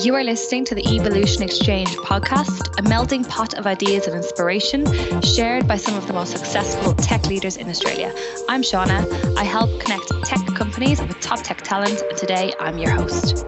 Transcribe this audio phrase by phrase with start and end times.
[0.00, 4.84] You are listening to the Evolution Exchange podcast, a melting pot of ideas and inspiration
[5.22, 8.12] shared by some of the most successful tech leaders in Australia.
[8.48, 9.36] I'm Shauna.
[9.36, 13.46] I help connect tech companies with top tech talent, and today I'm your host.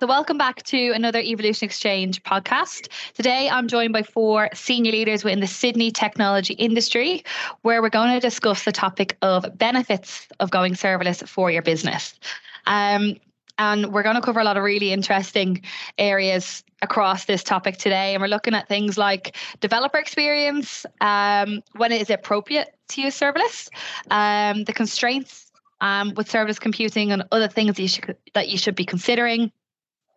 [0.00, 2.86] So, welcome back to another Evolution Exchange podcast.
[3.14, 7.24] Today, I'm joined by four senior leaders within the Sydney technology industry,
[7.62, 12.14] where we're going to discuss the topic of benefits of going serverless for your business.
[12.66, 13.16] Um,
[13.58, 15.62] and we're going to cover a lot of really interesting
[15.98, 18.14] areas across this topic today.
[18.14, 23.18] And we're looking at things like developer experience, um, when it is appropriate to use
[23.18, 23.68] serverless,
[24.10, 25.50] um, the constraints
[25.80, 29.50] um, with serverless computing, and other things that you should, that you should be considering.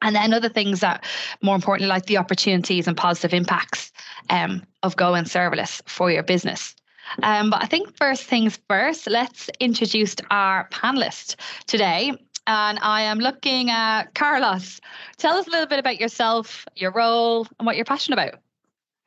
[0.03, 1.03] And then other things that
[1.41, 3.91] more importantly like the opportunities and positive impacts
[4.29, 6.75] um, of going serverless for your business.
[7.23, 12.13] Um, but i think first things first let's introduce our panelist today
[12.47, 14.79] and i am looking at carlos
[15.17, 18.39] tell us a little bit about yourself your role and what you're passionate about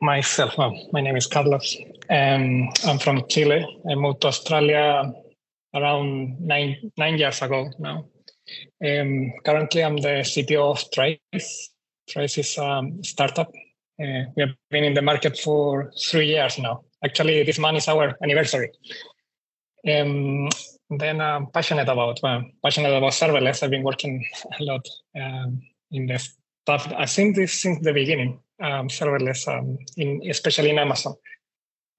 [0.00, 1.77] myself well, my name is carlos
[2.10, 5.12] um, i'm from chile i moved to australia
[5.74, 8.05] around nine nine years ago now
[8.84, 11.70] um, currently, I'm the CTO of Trace.
[12.08, 13.48] Trace is a startup.
[14.00, 16.84] Uh, we have been in the market for three years now.
[17.02, 18.70] Actually, this month is our anniversary.
[19.88, 20.48] Um,
[20.90, 23.62] then I'm passionate about well, passionate about serverless.
[23.62, 24.24] I've been working
[24.58, 24.86] a lot
[25.20, 26.92] um, in this stuff.
[26.96, 31.14] I think this since the beginning, um, serverless, um, in especially in Amazon.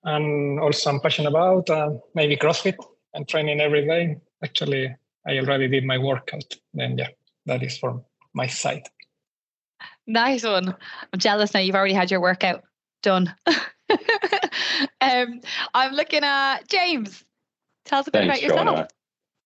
[0.03, 2.75] And also, I'm passionate about uh, maybe CrossFit
[3.13, 4.17] and training every day.
[4.44, 4.95] Actually,
[5.28, 6.56] I already did my workout.
[6.73, 7.09] Then yeah,
[7.47, 8.83] that is from my side.
[10.08, 10.75] Nice one.
[11.11, 11.59] I'm jealous now.
[11.61, 12.63] You've already had your workout
[13.02, 13.33] done.
[15.02, 15.41] um,
[15.73, 17.23] I'm looking at James.
[17.86, 18.80] Tell us a bit Thanks, about yourself.
[18.80, 18.88] Shauna.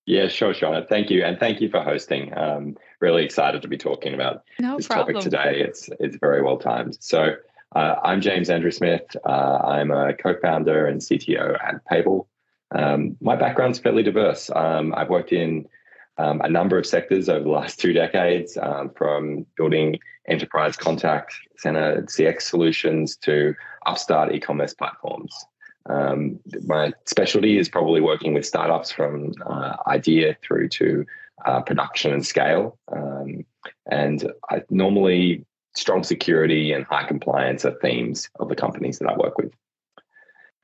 [0.05, 0.87] Yeah, sure, Shauna.
[0.87, 2.35] Thank you, and thank you for hosting.
[2.35, 5.15] Um, really excited to be talking about no this problem.
[5.15, 5.61] topic today.
[5.61, 6.97] It's it's very well timed.
[6.99, 7.35] So,
[7.75, 9.03] uh, I'm James Andrew Smith.
[9.23, 12.25] Uh, I'm a co-founder and CTO at Payble.
[12.71, 14.49] Um, my background's fairly diverse.
[14.55, 15.67] Um, I've worked in
[16.17, 21.33] um, a number of sectors over the last two decades, um, from building enterprise contact
[21.57, 23.53] center CX solutions to
[23.85, 25.33] upstart e-commerce platforms.
[25.89, 31.05] Um, my specialty is probably working with startups from uh, idea through to
[31.45, 32.77] uh, production and scale.
[32.91, 33.45] Um,
[33.89, 35.45] and I, normally,
[35.75, 39.51] strong security and high compliance are themes of the companies that I work with.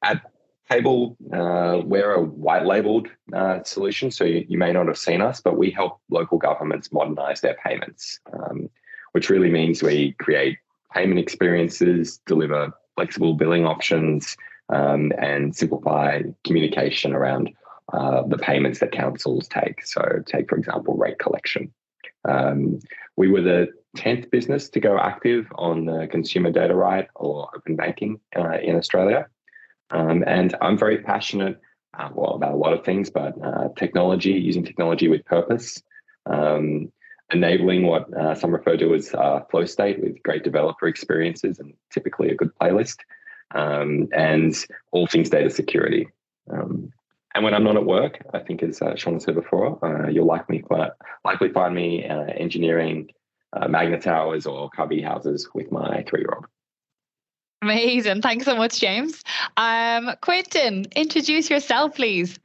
[0.04, 0.22] At
[0.70, 5.22] Payble, uh, we're a white labeled uh, solution, so you, you, may not have seen
[5.22, 8.70] us, but we help local governments modernize their payments, um,
[9.12, 10.58] which really means we create
[10.92, 14.36] payment experiences, deliver flexible billing options,
[14.70, 17.52] um, and simplify communication around
[17.94, 19.86] uh, the payments that councils take.
[19.86, 21.72] So, take, for example, rate collection.
[22.28, 22.80] Um,
[23.16, 23.68] we were the
[23.98, 28.76] 10th business to go active on the consumer data right or open banking uh, in
[28.76, 29.28] Australia.
[29.92, 31.60] Um, and I'm very passionate,
[31.98, 35.82] uh, well, about a lot of things, but uh, technology, using technology with purpose,
[36.26, 36.92] um,
[37.32, 41.74] enabling what uh, some refer to as uh, flow state with great developer experiences and
[41.92, 42.98] typically a good playlist,
[43.54, 44.56] um, and
[44.92, 46.08] all things data security.
[46.52, 46.92] Um,
[47.34, 50.26] and when I'm not at work, I think as uh, Sean said before, uh, you'll
[50.26, 50.64] likely,
[51.26, 53.10] likely find me engineering
[53.70, 56.46] magnet towers or cubby houses with my three-year-old.
[57.62, 58.22] Amazing.
[58.22, 59.24] Thanks so much, James.
[59.58, 62.40] Um, Quentin, introduce yourself, please.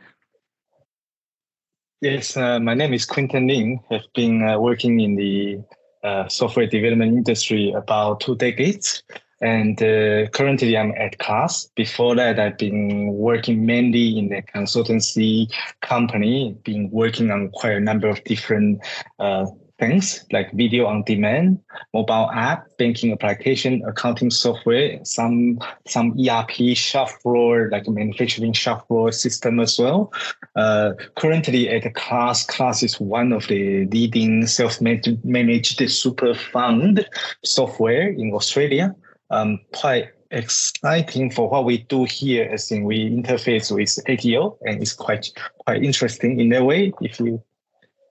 [2.01, 3.81] Yes, uh, my name is Quentin Ling.
[3.91, 5.63] I've been uh, working in the
[6.03, 9.03] uh, software development industry about two decades.
[9.41, 11.71] And uh, currently I'm at Class.
[11.75, 17.81] Before that, I've been working mainly in a consultancy company, been working on quite a
[17.81, 18.81] number of different
[19.19, 19.47] uh,
[19.81, 21.59] things like video on demand,
[21.95, 25.59] mobile app, banking application, accounting software, some
[25.89, 30.13] some ERP shop floor, like manufacturing shop floor system as well.
[30.55, 37.09] Uh, currently at the Class, Class is one of the leading self-managed super fund
[37.43, 38.95] software in Australia.
[39.31, 44.81] Um, quite exciting for what we do here as in we interface with ATO and
[44.81, 45.33] it's quite
[45.65, 47.43] quite interesting in a way if you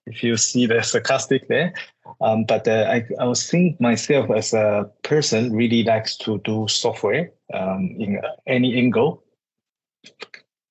[0.10, 1.74] if you see the sarcastic there.
[2.22, 6.68] Um, but uh, I, I was think myself as a person really likes to do
[6.68, 9.24] software um, in any angle,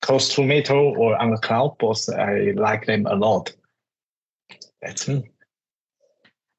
[0.01, 1.77] close to metal or on the cloud.
[1.79, 3.53] Both I like them a lot.
[4.81, 5.29] That's me.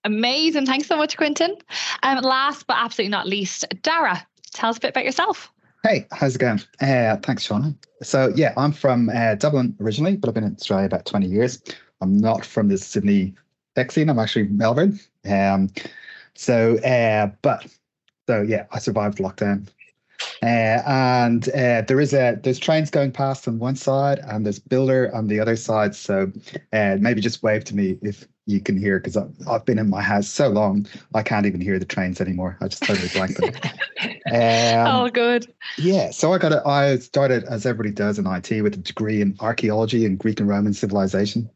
[0.04, 0.66] Amazing.
[0.66, 1.56] Thanks so much, Quentin.
[2.02, 5.52] Um, last but absolutely not least, Daragh, tell us a bit about yourself.
[5.82, 6.60] Hey, how's it going?
[6.80, 7.74] Uh, thanks, Shauna.
[8.02, 11.62] So, yeah, I'm from uh, Dublin originally, but I've been in Australia about 20 years.
[12.00, 13.34] I'm not from the Sydney
[13.76, 14.02] sexy.
[14.02, 14.98] I'm actually Melbourne.
[15.28, 15.70] Um,
[16.34, 17.66] so, uh, but
[18.26, 19.68] so yeah, I survived lockdown.
[20.42, 24.58] Uh, and uh, there is a there's trains going past on one side and there's
[24.58, 25.94] builder on the other side.
[25.94, 26.30] So
[26.72, 30.02] uh, maybe just wave to me if you can hear because I've been in my
[30.02, 32.56] house so long I can't even hear the trains anymore.
[32.60, 33.52] I just totally blank them.
[34.32, 35.52] Um, oh, good.
[35.76, 36.62] Yeah, so I got it.
[36.64, 40.48] I started as everybody does in IT with a degree in archaeology and Greek and
[40.48, 41.50] Roman civilization.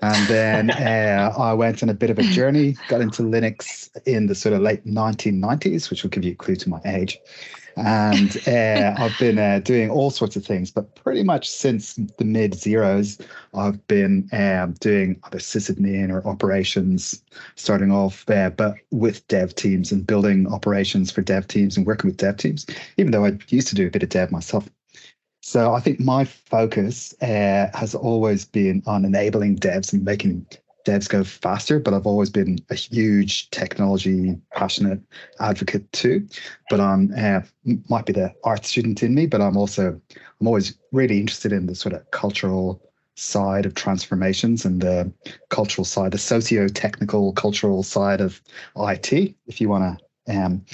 [0.00, 4.28] And then uh, I went on a bit of a journey, got into Linux in
[4.28, 7.18] the sort of late 1990s, which will give you a clue to my age
[7.76, 10.70] and uh, I've been uh, doing all sorts of things.
[10.70, 13.18] But pretty much since the mid zeros,
[13.54, 17.22] I've been um, doing either sysadmin or operations,
[17.56, 22.08] starting off, uh, but with dev teams and building operations for dev teams and working
[22.08, 22.66] with dev teams.
[22.96, 24.68] Even though I used to do a bit of dev myself.
[25.42, 30.46] So I think my focus uh, has always been on enabling devs and making
[30.84, 35.00] devs go faster, but I've always been a huge technology passionate
[35.40, 36.26] advocate too.
[36.70, 37.40] But I'm uh,
[37.88, 40.00] might be the art student in me, but I'm also
[40.40, 42.80] I'm always really interested in the sort of cultural
[43.16, 45.12] side of transformations and the
[45.48, 48.40] cultural side, the socio-technical cultural side of
[48.76, 50.64] IT, if you want to um,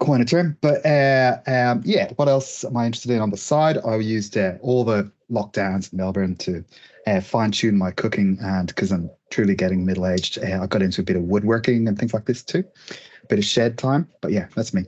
[0.00, 0.56] coin a term.
[0.60, 3.78] But uh, um, yeah, what else am I interested in on the side?
[3.78, 6.64] I used uh, all the lockdowns in Melbourne to
[7.06, 10.82] uh, fine tune my cooking, and because I'm truly getting middle aged, uh, I got
[10.82, 12.64] into a bit of woodworking and things like this too.
[12.90, 14.84] A bit of shed time, but yeah, that's me.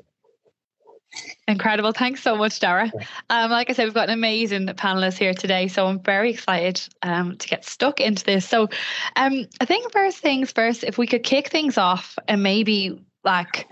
[1.47, 1.93] Incredible.
[1.93, 2.93] Thanks so much, Daragh.
[3.31, 6.81] Um, like I said, we've got an amazing panelist here today, so I'm very excited
[7.03, 8.47] um, to get stuck into this.
[8.49, 8.69] So,
[9.17, 13.69] um, I think first things first, if we could kick things off and maybe like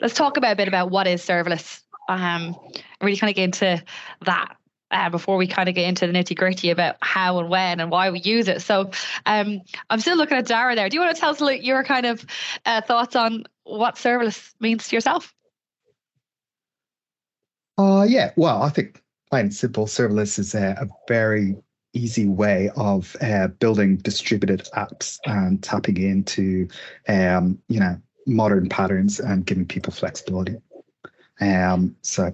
[0.00, 1.80] let's talk about a bit about what is serverless.
[2.08, 2.54] Um,
[3.00, 3.82] really kind of get into
[4.26, 4.56] that
[4.94, 7.90] uh, before we kind of get into the nitty gritty about how and when and
[7.90, 8.62] why we use it.
[8.62, 8.92] So
[9.26, 9.60] um,
[9.90, 10.88] I'm still looking at Daragh there.
[10.88, 12.24] Do you want to tell us your kind of
[12.64, 15.34] uh, thoughts on what serverless means to yourself?
[17.76, 21.56] Uh, yeah, well, I think plain and simple, serverless is a, a very
[21.92, 26.68] easy way of uh, building distributed apps and tapping into,
[27.08, 30.56] um, you know, modern patterns and giving people flexibility.
[31.40, 32.32] Um, so,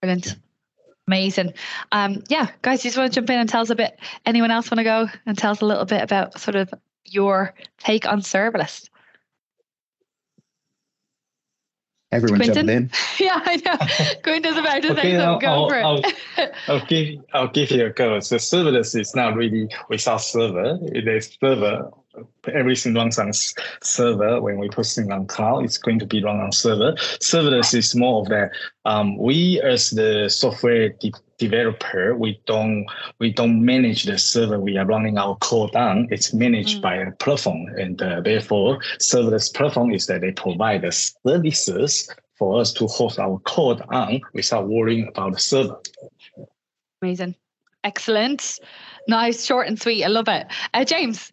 [0.00, 0.36] brilliant.
[1.12, 1.52] Amazing.
[1.92, 4.00] Um, yeah, guys, you just want to jump in and tell us a bit.
[4.24, 6.72] Anyone else want to go and tell us a little bit about sort of
[7.04, 8.88] your take on serverless?
[12.12, 12.66] Everyone Quentin?
[12.66, 12.90] jumping in.
[13.20, 14.20] yeah, I know.
[14.22, 15.40] Quentin's about to okay, say something.
[15.40, 16.54] Go I'll, for I'll, it.
[16.66, 18.18] I'll, give I'll give you a go.
[18.20, 20.78] So serverless is not really without server.
[20.94, 21.90] It is server
[22.52, 23.32] everything runs on
[23.82, 24.40] server.
[24.40, 26.92] When we put things on cloud, it's going to be run on server.
[27.20, 28.50] Serverless is more of that.
[28.84, 32.86] Um, we as the software de- developer, we don't
[33.18, 34.58] we don't manage the server.
[34.60, 36.08] We are running our code on.
[36.10, 36.82] It's managed mm.
[36.82, 42.60] by a platform, and uh, therefore, serverless platform is that they provide the services for
[42.60, 45.80] us to host our code on without worrying about the server.
[47.00, 47.36] Amazing,
[47.84, 48.58] excellent,
[49.08, 50.04] nice, short and sweet.
[50.04, 50.46] I love it.
[50.74, 51.32] Uh, James.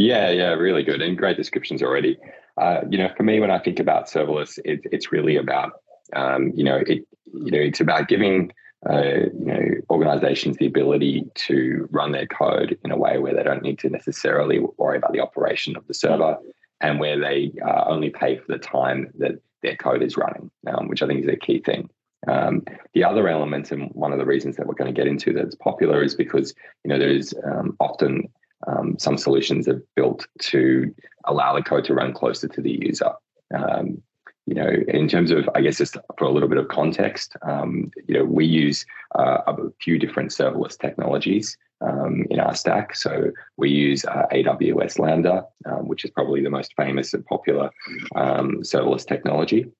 [0.00, 2.16] Yeah, yeah, really good and great descriptions already.
[2.56, 5.72] Uh, you know, for me, when I think about serverless, it, it's really about,
[6.16, 8.50] um, you know, it, you know, it's about giving,
[8.88, 9.02] uh,
[9.38, 13.62] you know, organizations the ability to run their code in a way where they don't
[13.62, 16.38] need to necessarily worry about the operation of the server
[16.80, 19.32] and where they uh, only pay for the time that
[19.62, 21.90] their code is running, um, which I think is a key thing.
[22.26, 25.34] Um, the other element, and one of the reasons that we're going to get into
[25.34, 28.28] that's popular, is because you know there's um, often
[28.66, 33.12] um, some solutions are built to allow the code to run closer to the user.
[33.54, 34.02] Um,
[34.46, 37.90] you know, in terms of, I guess, just for a little bit of context, um,
[38.08, 38.84] you know, we use
[39.16, 42.96] uh, a few different serverless technologies um, in our stack.
[42.96, 47.70] So we use uh, AWS Lambda, um, which is probably the most famous and popular
[48.16, 49.70] um, serverless technology.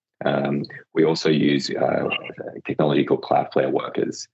[0.94, 2.08] we also use uh,
[2.64, 4.28] technology called Cloudflare Workers,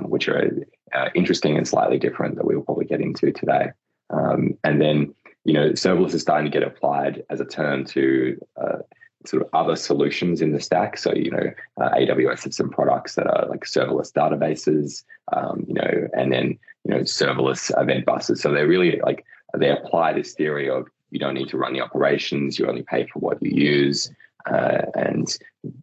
[0.00, 0.50] which are
[0.94, 3.70] uh, interesting and slightly different that we will probably get into today.
[4.10, 8.40] Um, and then, you know, serverless is starting to get applied as a term to
[8.56, 8.78] uh,
[9.26, 10.96] sort of other solutions in the stack.
[10.96, 11.50] So, you know,
[11.80, 16.58] uh, AWS has some products that are like serverless databases, um, you know, and then,
[16.84, 18.40] you know, serverless event buses.
[18.40, 19.24] So they're really like,
[19.56, 23.06] they apply this theory of you don't need to run the operations, you only pay
[23.06, 24.10] for what you use.
[24.46, 25.36] Uh, and,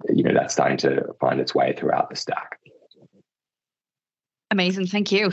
[0.10, 2.60] you know, that's starting to find its way throughout the stack.
[4.52, 4.88] Amazing.
[4.88, 5.32] Thank you.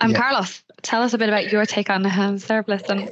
[0.00, 0.18] Um, yeah.
[0.18, 3.10] Carlos, tell us a bit about your take on um, serverless and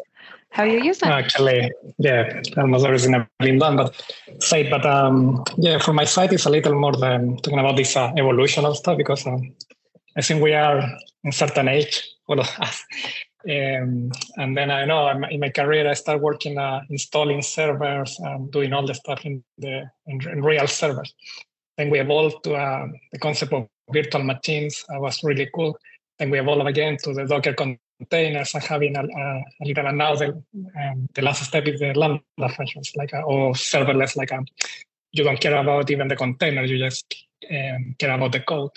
[0.50, 1.09] how you use it.
[1.09, 3.95] Actually, yeah, almost everything has been done, but
[4.41, 7.97] say, but um, yeah, from my side, it's a little more than talking about this
[7.97, 9.55] uh, evolution of stuff because um,
[10.17, 10.83] I think we are
[11.25, 12.85] in certain age, all of us,
[13.49, 18.50] Um, and then I know in my career I started working uh, installing servers and
[18.50, 21.15] doing all the stuff in the in, in real servers.
[21.76, 24.85] Then we evolved to uh, the concept of virtual machines.
[24.88, 25.78] That was really cool.
[26.19, 29.87] Then we evolved again to the Docker containers and having a, a, a little.
[29.87, 34.16] And now the um, the last step is the Lambda functions, like a, or serverless,
[34.16, 34.45] like a,
[35.12, 37.14] you don't care about even the container, you just
[37.50, 38.73] um, care about the code.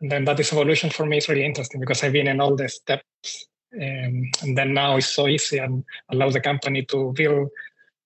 [0.00, 2.56] And then that is evolution for me is really interesting because I've been in all
[2.56, 7.48] the steps um, and then now it's so easy and allows the company to build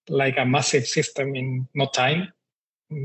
[0.09, 2.33] like a massive system in no time.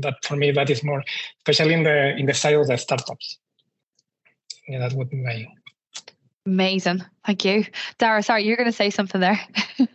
[0.02, 1.02] That for me, that is more,
[1.38, 3.38] especially in the in the side of the startups.
[4.68, 5.46] Yeah, that would be my.
[6.46, 7.64] Amazing, thank you,
[7.98, 8.24] Daragh.
[8.24, 9.40] Sorry, you're going to say something there.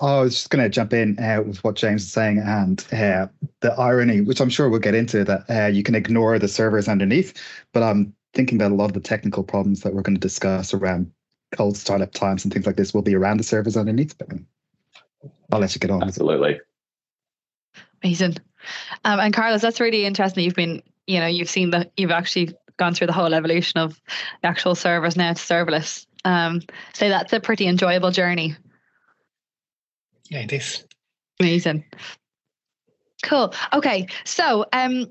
[0.00, 3.26] I was just going to jump in uh, with what James is saying and uh,
[3.60, 6.86] the irony, which I'm sure we'll get into, that uh, you can ignore the servers
[6.88, 7.34] underneath.
[7.72, 10.72] But I'm thinking that a lot of the technical problems that we're going to discuss
[10.72, 11.10] around
[11.52, 14.16] cold startup times and things like this will be around the servers underneath.
[14.16, 14.28] But
[15.50, 16.04] I'll let you get on.
[16.04, 16.60] Absolutely.
[18.02, 18.36] Amazing.
[19.04, 20.44] Um, and Carlos, that's really interesting.
[20.44, 24.00] You've been, you know, you've seen that you've actually gone through the whole evolution of
[24.42, 26.06] the actual servers now to serverless.
[26.24, 26.62] Um,
[26.92, 28.56] so that's a pretty enjoyable journey.
[30.30, 30.84] Yeah, it is.
[31.40, 31.84] Amazing.
[33.22, 33.52] Cool.
[33.72, 34.06] Okay.
[34.24, 35.06] So, um,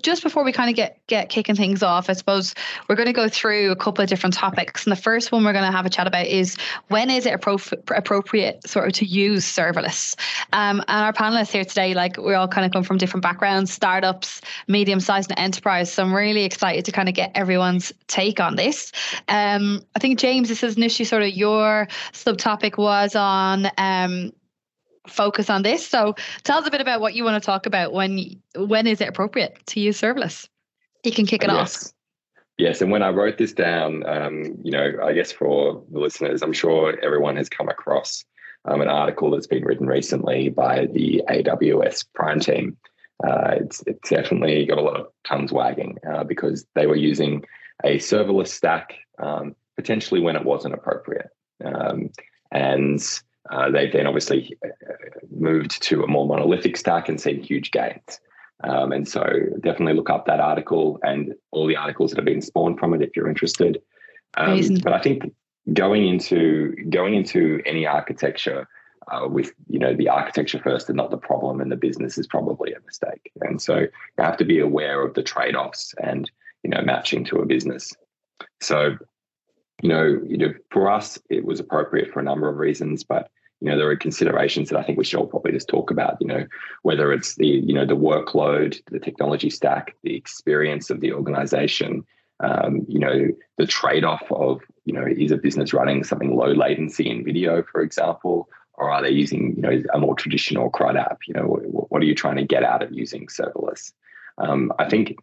[0.00, 2.54] just before we kind of get get kicking things off, I suppose
[2.88, 4.86] we're going to go through a couple of different topics.
[4.86, 6.56] And the first one we're going to have a chat about is
[6.88, 10.16] when is it appro- appropriate sort of to use serverless?
[10.52, 13.72] Um, and our panelists here today, like we all kind of come from different backgrounds,
[13.72, 15.92] startups, medium sized, and enterprise.
[15.92, 18.90] So I'm really excited to kind of get everyone's take on this.
[19.28, 23.66] Um, I think James, this is initially sort of your subtopic was on.
[23.76, 24.32] Um,
[25.06, 25.86] focus on this.
[25.86, 29.00] So tell us a bit about what you want to talk about when when is
[29.00, 30.48] it appropriate to use serverless?
[31.04, 31.86] You can kick it yes.
[31.86, 31.92] off.
[32.56, 36.40] Yes, and when I wrote this down, um, you know, I guess for the listeners,
[36.40, 38.24] I'm sure everyone has come across
[38.64, 42.76] um, an article that's been written recently by the AWS Prime team.
[43.26, 47.44] Uh, it's, it's definitely got a lot of tongues wagging uh, because they were using
[47.84, 51.30] a serverless stack um, potentially when it wasn't appropriate.
[51.64, 52.10] Um,
[52.52, 53.02] and
[53.50, 54.70] uh, they've then obviously uh,
[55.30, 58.20] moved to a more monolithic stack and seen huge gains.
[58.62, 59.24] Um, and so
[59.60, 63.02] definitely look up that article and all the articles that have been spawned from it
[63.02, 63.82] if you're interested.
[64.36, 65.32] Um, but I think
[65.72, 68.68] going into going into any architecture
[69.10, 72.26] uh, with you know the architecture first and not the problem and the business is
[72.26, 73.30] probably a mistake.
[73.42, 76.30] And so you have to be aware of the trade offs and
[76.62, 77.92] you know matching to a business.
[78.60, 78.96] So
[79.84, 83.30] you know, you know, for us, it was appropriate for a number of reasons, but
[83.60, 86.16] you know, there are considerations that I think we should all probably just talk about.
[86.20, 86.46] You know,
[86.82, 92.02] whether it's the you know the workload, the technology stack, the experience of the organization.
[92.40, 97.08] Um, you know, the trade-off of you know, is a business running something low latency
[97.08, 101.18] in video, for example, or are they using you know a more traditional CRUD app?
[101.28, 103.92] You know, what, what are you trying to get out of using serverless?
[104.38, 105.18] Um, I think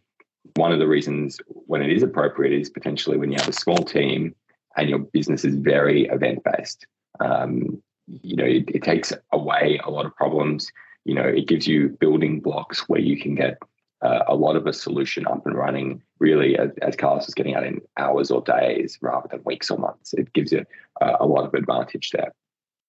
[0.55, 3.83] one of the reasons when it is appropriate is potentially when you have a small
[3.83, 4.35] team
[4.77, 6.85] and your business is very event based.
[7.19, 7.81] Um,
[8.23, 10.71] you know, it, it, takes away a lot of problems.
[11.05, 13.57] You know, it gives you building blocks where you can get
[14.01, 17.55] uh, a lot of a solution up and running, really, as, as Carlos is getting
[17.55, 20.13] out in hours or days rather than weeks or months.
[20.13, 20.65] It gives you
[21.01, 22.33] uh, a lot of advantage there.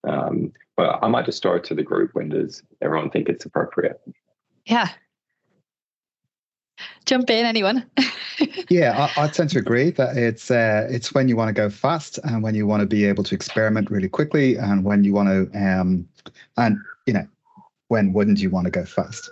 [0.08, 2.10] Um, but I might just throw it to the group.
[2.14, 4.00] When does everyone think it's appropriate?
[4.64, 4.88] Yeah.
[7.04, 7.84] Jump in, anyone?
[8.70, 11.68] yeah, I, I, tend to agree that it's uh, it's when you want to go
[11.68, 15.12] fast and when you want to be able to experiment really quickly and when you
[15.12, 16.08] want to um,
[16.56, 17.26] and you know
[17.88, 19.30] when wouldn't you want to go fast,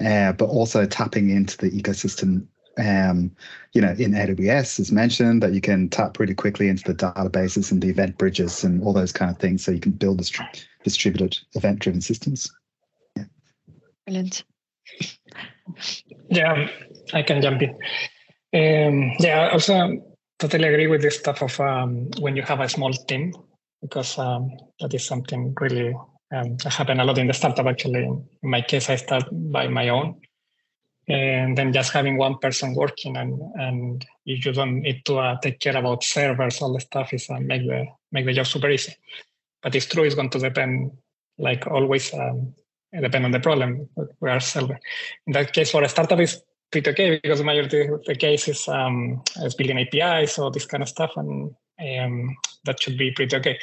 [0.00, 2.46] uh, but also tapping into the ecosystem.
[2.78, 3.32] Um,
[3.72, 7.72] you know, in AWS, as mentioned, that you can tap really quickly into the databases
[7.72, 10.64] and the event bridges and all those kind of things, so you can build distri-
[10.84, 12.48] distributed event-driven systems.
[13.16, 13.24] Yeah.
[14.06, 14.44] Brilliant.
[16.30, 16.68] Yeah,
[17.12, 17.70] I can jump in.
[18.54, 20.02] Um, yeah, I also
[20.38, 23.34] totally agree with this stuff of um, when you have a small team,
[23.82, 24.50] because um,
[24.80, 25.94] that is something really
[26.34, 27.66] um, happened a lot in the startup.
[27.66, 30.20] Actually, in my case, I start by my own,
[31.08, 35.60] and then just having one person working, and and you don't need to uh, take
[35.60, 38.94] care about servers, all the stuff is uh, make the make the job super easy.
[39.62, 40.92] But it's true, it's going to depend,
[41.36, 42.54] like always, um,
[42.92, 43.88] depend on the problem
[44.20, 44.78] we are solving.
[45.26, 48.68] In that case, for a startup, is pretty okay because the majority of the cases
[48.68, 53.36] um, is building APIs or this kind of stuff, and um, that should be pretty
[53.36, 53.58] okay.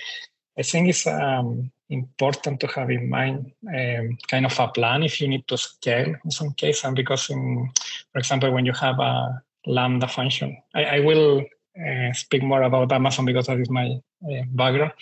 [0.58, 5.20] I think it's um, important to have in mind um, kind of a plan if
[5.20, 7.70] you need to scale in some case, and because, in,
[8.12, 11.44] for example, when you have a lambda function, I, I will
[11.78, 14.94] uh, speak more about Amazon because that is my uh, background.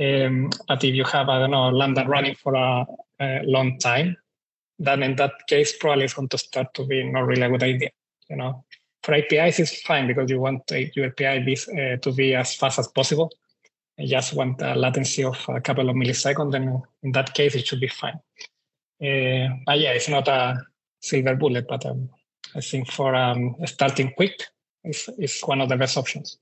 [0.00, 2.86] Um, but if you have, I don't know, Lambda running for a,
[3.20, 4.16] a, long time,
[4.82, 7.90] then in that case, probably going to start to be not really a good idea.
[8.28, 8.64] You know,
[9.02, 12.78] for APIs, it's fine because you want your API be, uh, to be as fast
[12.78, 13.30] as possible.
[13.96, 17.66] You just want a latency of a couple of milliseconds, then in that case, it
[17.66, 18.18] should be fine.
[19.00, 20.60] Uh, but yeah, it's not a
[21.00, 22.08] silver bullet, but um,
[22.56, 24.42] I think for um, starting quick
[24.84, 26.38] is, is one of the best options.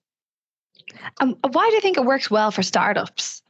[1.18, 3.42] Um, why do you think it works well for startups?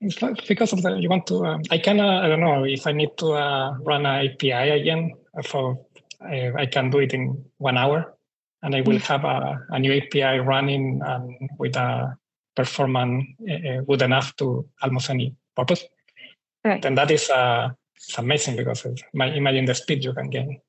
[0.00, 1.44] It's like because of that, you want to.
[1.44, 4.70] Um, I can uh, I don't know if I need to uh, run an API
[4.80, 5.12] again
[5.44, 5.78] for
[6.22, 8.14] uh, I can do it in one hour,
[8.62, 9.06] and I will mm.
[9.06, 12.16] have a, a new API running um, with a
[12.54, 15.84] performance uh, good enough to almost any purpose.
[16.64, 16.84] Right.
[16.84, 20.60] And that is uh, it's amazing because imagine the speed you can gain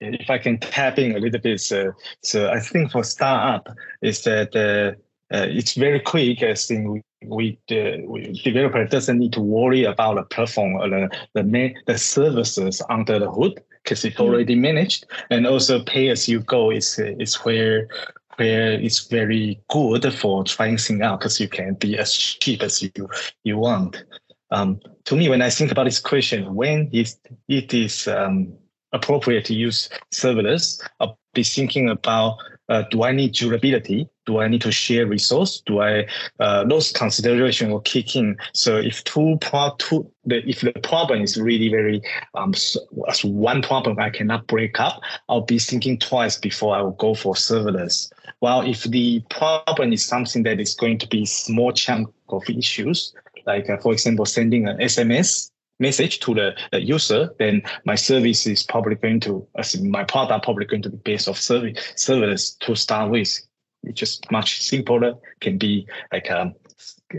[0.00, 1.92] if I can tap in a little bit, so,
[2.22, 3.68] so I think for startup
[4.02, 4.94] is that uh, uh,
[5.30, 6.42] it's very quick.
[6.42, 10.88] I think we, we, uh, we developer doesn't need to worry about the platform or
[10.88, 14.62] the the, the services under the hood because it's already mm-hmm.
[14.62, 17.88] managed, and also pay as you go is is where
[18.36, 22.82] where it's very good for trying things out because you can be as cheap as
[22.82, 23.08] you
[23.44, 24.04] you want.
[24.50, 27.18] Um, to me, when I think about this question, when is
[27.48, 28.52] it is um,
[28.92, 34.08] appropriate to use serverless, I'll be thinking about uh, do I need durability?
[34.28, 35.62] Do I need to share resource?
[35.64, 36.06] Do I
[36.38, 38.36] uh, those consideration will kick in?
[38.52, 42.02] So if two pro two the, if the problem is really very
[42.34, 46.82] um so, as one problem I cannot break up, I'll be thinking twice before I
[46.82, 48.12] will go for serverless.
[48.40, 53.14] While if the problem is something that is going to be small chunk of issues,
[53.46, 58.46] like uh, for example sending an SMS message to the, the, user, then my service
[58.46, 59.46] is probably going to,
[59.82, 63.40] my product probably going to be based off service servers to start with.
[63.82, 65.14] It's just much simpler.
[65.40, 66.54] Can be like um,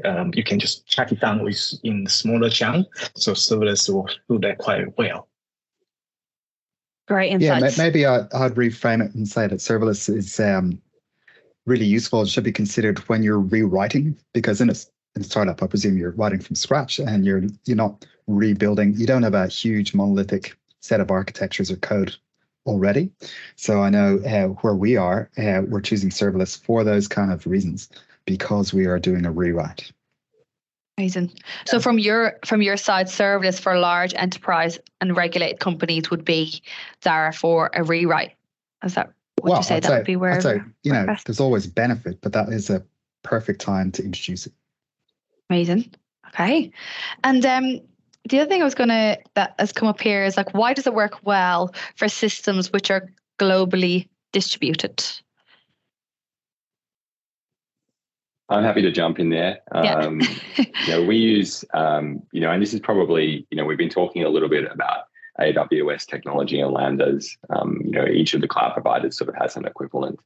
[0.06, 2.88] um, you can just track it down with in smaller chunk.
[3.16, 5.28] So serverless will do that quite well.
[7.08, 7.78] Great insights.
[7.78, 10.80] Yeah, maybe I, I'd reframe it and say that serverless is um,
[11.66, 12.22] really useful.
[12.22, 14.76] It should be considered when you're rewriting because in a,
[15.16, 18.94] in a startup, I presume you're writing from scratch and you're you're not rebuilding.
[18.96, 22.16] You don't have a huge monolithic set of architectures or code
[22.70, 23.10] already.
[23.56, 27.46] So I know uh, where we are, uh, we're choosing serverless for those kind of
[27.46, 27.90] reasons
[28.26, 29.92] because we are doing a rewrite.
[30.98, 31.32] Amazing.
[31.66, 36.62] So from your from your side, serverless for large enterprise and regulated companies would be
[37.04, 38.34] there for a rewrite.
[38.84, 40.34] Is that would well, you say I'd that say, would be where?
[40.34, 41.26] I'd say, you know, best?
[41.26, 42.84] there's always benefit, but that is a
[43.24, 44.54] perfect time to introduce it.
[45.50, 45.94] Amazing.
[46.28, 46.72] Okay.
[47.24, 47.82] And um,
[48.28, 50.74] the other thing I was going to that has come up here is like, why
[50.74, 55.04] does it work well for systems which are globally distributed?
[58.50, 59.60] I'm happy to jump in there.
[59.74, 59.96] Yeah.
[59.96, 60.22] Um,
[60.58, 63.90] you know, we use, um, you know, and this is probably, you know, we've been
[63.90, 65.04] talking a little bit about
[65.40, 67.28] AWS technology and Lambdas.
[67.50, 70.20] Um, you know, each of the cloud providers sort of has an equivalent.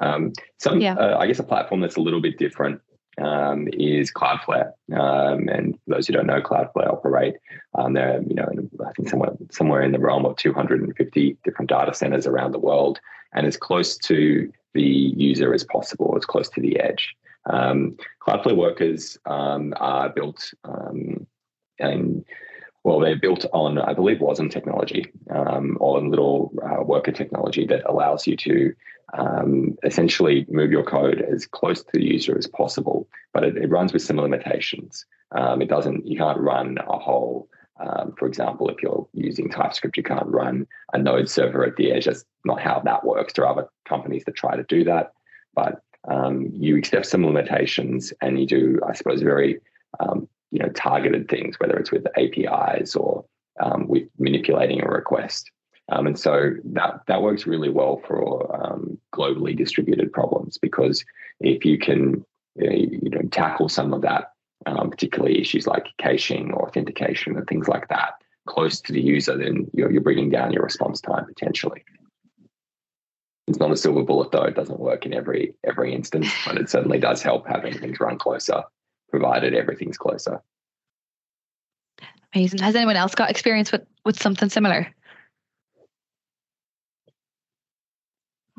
[0.00, 0.94] Um, some, yeah.
[0.94, 2.80] uh, I guess, a platform that's a little bit different
[3.20, 4.72] um, is Cloudflare.
[4.92, 7.34] Um, and those who don't know, Cloudflare operate.
[7.74, 8.48] Um, they're, you know,
[8.86, 13.00] I think somewhere somewhere in the realm of 250 different data centers around the world,
[13.34, 17.14] and as close to the user as possible, as close to the edge.
[17.46, 21.26] Um, Cloudflare workers um, are built um,
[21.78, 22.24] and
[22.82, 27.66] well, they're built on, I believe, Wasm technology um, or on little uh, worker technology
[27.66, 28.74] that allows you to
[29.12, 33.68] um, essentially move your code as close to the user as possible, but it, it
[33.68, 35.04] runs with some limitations.
[35.32, 37.48] Um, it doesn't, you can't run a whole,
[37.80, 41.92] um, for example, if you're using TypeScript, you can't run a node server at the
[41.92, 42.06] edge.
[42.06, 43.32] That's not how that works.
[43.32, 45.12] There are other companies that try to do that,
[45.54, 49.60] but um, you accept some limitations and you do, I suppose, very
[49.98, 53.24] um, you know targeted things, whether it's with APIs or
[53.60, 55.50] um, with manipulating a request.
[55.90, 61.04] Um, and so that that works really well for um, globally distributed problems because
[61.40, 62.24] if you can
[62.56, 64.32] you know tackle some of that,
[64.66, 68.14] um, particularly issues like caching or authentication and things like that,
[68.46, 71.84] close to the user, then you're, you're bringing down your response time potentially.
[73.48, 76.70] It's not a silver bullet though; it doesn't work in every every instance, but it
[76.70, 78.62] certainly does help having things run closer,
[79.10, 80.40] provided everything's closer.
[82.34, 82.60] Amazing.
[82.60, 84.86] Has anyone else got experience with with something similar?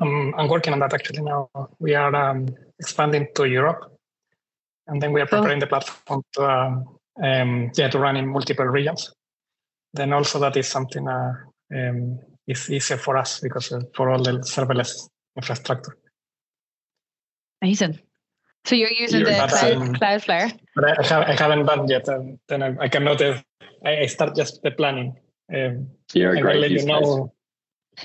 [0.00, 1.48] Um, I'm working on that actually now.
[1.78, 3.98] We are um, expanding to Europe,
[4.88, 8.66] and then we are preparing the platform to um, um, yeah to run in multiple
[8.66, 9.12] regions.
[9.94, 11.32] Then also that is something uh,
[11.74, 15.96] um, it's easier for us because for all the serverless infrastructure.
[17.62, 18.00] Amazing.
[18.64, 20.58] So you're using you're the Cloud, Cloudflare?
[20.74, 22.08] But I, have, I haven't done yet.
[22.08, 23.20] Um, then I, I cannot.
[23.20, 23.40] Uh,
[23.84, 25.16] I start just the planning.
[25.52, 27.32] Um, you're a great use you know,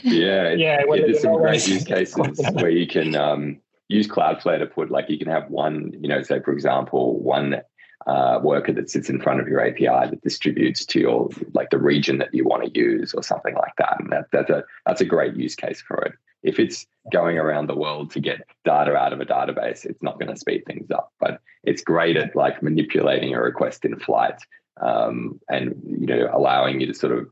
[0.03, 0.83] Yeah, yeah.
[0.87, 5.09] yeah there's some great use cases where you can um, use Cloudflare to put like
[5.09, 7.61] you can have one, you know, say for example, one
[8.07, 11.77] uh, worker that sits in front of your API that distributes to your like the
[11.77, 13.99] region that you want to use or something like that.
[13.99, 16.13] And that, that's a that's a great use case for it.
[16.41, 20.19] If it's going around the world to get data out of a database, it's not
[20.19, 21.11] going to speed things up.
[21.19, 24.39] But it's great at like manipulating a request in flight
[24.81, 27.27] um, and you know allowing you to sort of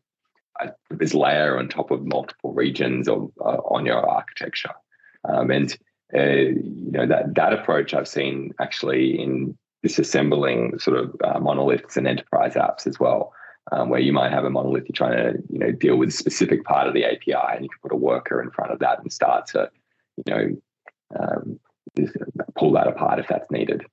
[0.59, 4.73] uh, this layer on top of multiple regions or uh, on your architecture.
[5.27, 5.77] Um, and
[6.13, 11.95] uh, you know that that approach I've seen actually in disassembling sort of uh, monoliths
[11.95, 13.33] and enterprise apps as well,
[13.71, 16.13] um, where you might have a monolith you're trying to you know deal with a
[16.13, 18.99] specific part of the API, and you can put a worker in front of that
[18.99, 19.69] and start to
[20.17, 20.57] you know
[21.19, 21.59] um,
[22.55, 23.85] pull that apart if that's needed.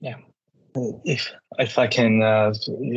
[0.00, 0.16] Yeah,
[1.04, 2.52] if if I can uh,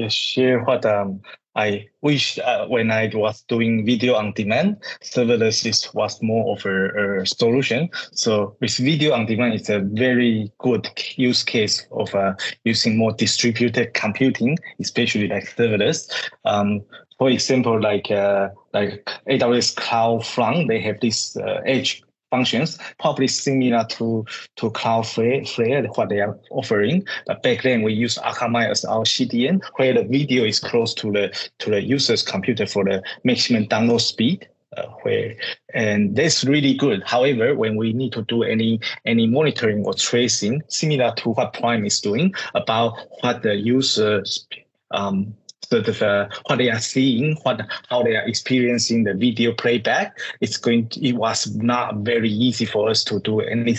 [0.10, 1.22] share what um,
[1.56, 7.22] I wish uh, when I was doing video on demand, serverless was more of a,
[7.22, 7.90] a, solution.
[8.12, 13.12] So with video on demand, it's a very good use case of uh, using more
[13.12, 16.12] distributed computing, especially like serverless.
[16.46, 16.82] Um,
[17.20, 23.86] for example, like uh, like AWS CloudFront, they have this uh, edge functions, probably similar
[23.86, 27.06] to, to Cloudflare, what they are offering.
[27.28, 31.12] But back then we use Akamai as our CDN, where the video is close to
[31.12, 31.26] the
[31.60, 34.48] to the user's computer for the maximum download speed.
[34.76, 35.36] Uh, where
[35.76, 37.04] and that's really good.
[37.06, 41.86] However, when we need to do any any monitoring or tracing, similar to what Prime
[41.86, 44.48] is doing about what the users
[44.90, 45.36] um,
[45.70, 50.18] sort of uh, what they are seeing, what how they are experiencing the video playback.
[50.42, 50.90] It's going.
[50.90, 53.78] To, it was not very easy for us to do any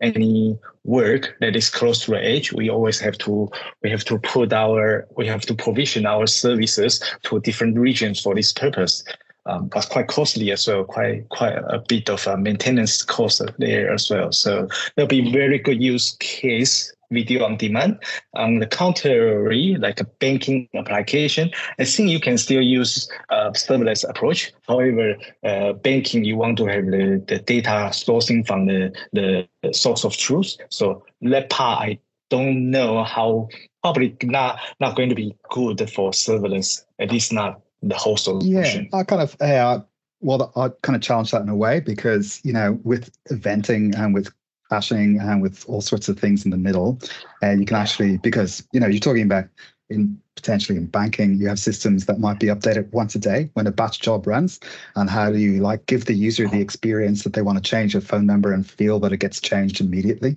[0.00, 2.52] any work that is close to the edge.
[2.52, 3.50] We always have to
[3.82, 8.34] we have to put our we have to provision our services to different regions for
[8.34, 9.04] this purpose.
[9.46, 13.92] Um, but quite costly as well, quite quite a bit of a maintenance cost there
[13.92, 14.32] as well.
[14.32, 17.98] So there'll be very good use case video on demand.
[18.34, 24.08] On the contrary, like a banking application, I think you can still use a serverless
[24.08, 24.52] approach.
[24.68, 30.04] However, uh, banking, you want to have the, the data sourcing from the, the source
[30.04, 30.56] of truth.
[30.68, 31.98] So that part, I
[32.30, 33.48] don't know how
[33.82, 38.88] probably not not going to be good for serverless, at least not the whole solution.
[38.92, 39.80] Yeah, I kind of uh,
[40.20, 44.14] well, I kind of challenge that in a way because you know with eventing and
[44.14, 44.32] with
[44.70, 46.98] hashing and with all sorts of things in the middle.
[47.42, 49.46] And you can actually, because, you know, you're talking about
[49.90, 53.66] in potentially in banking, you have systems that might be updated once a day when
[53.66, 54.58] a batch job runs.
[54.96, 57.94] And how do you like give the user the experience that they want to change
[57.94, 60.36] a phone number and feel that it gets changed immediately?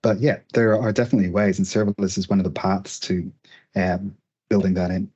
[0.00, 3.30] But yeah, there are definitely ways, and serverless is one of the paths to
[3.74, 4.16] um,
[4.48, 5.10] building that in.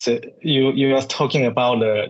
[0.00, 2.08] So you you are talking about uh,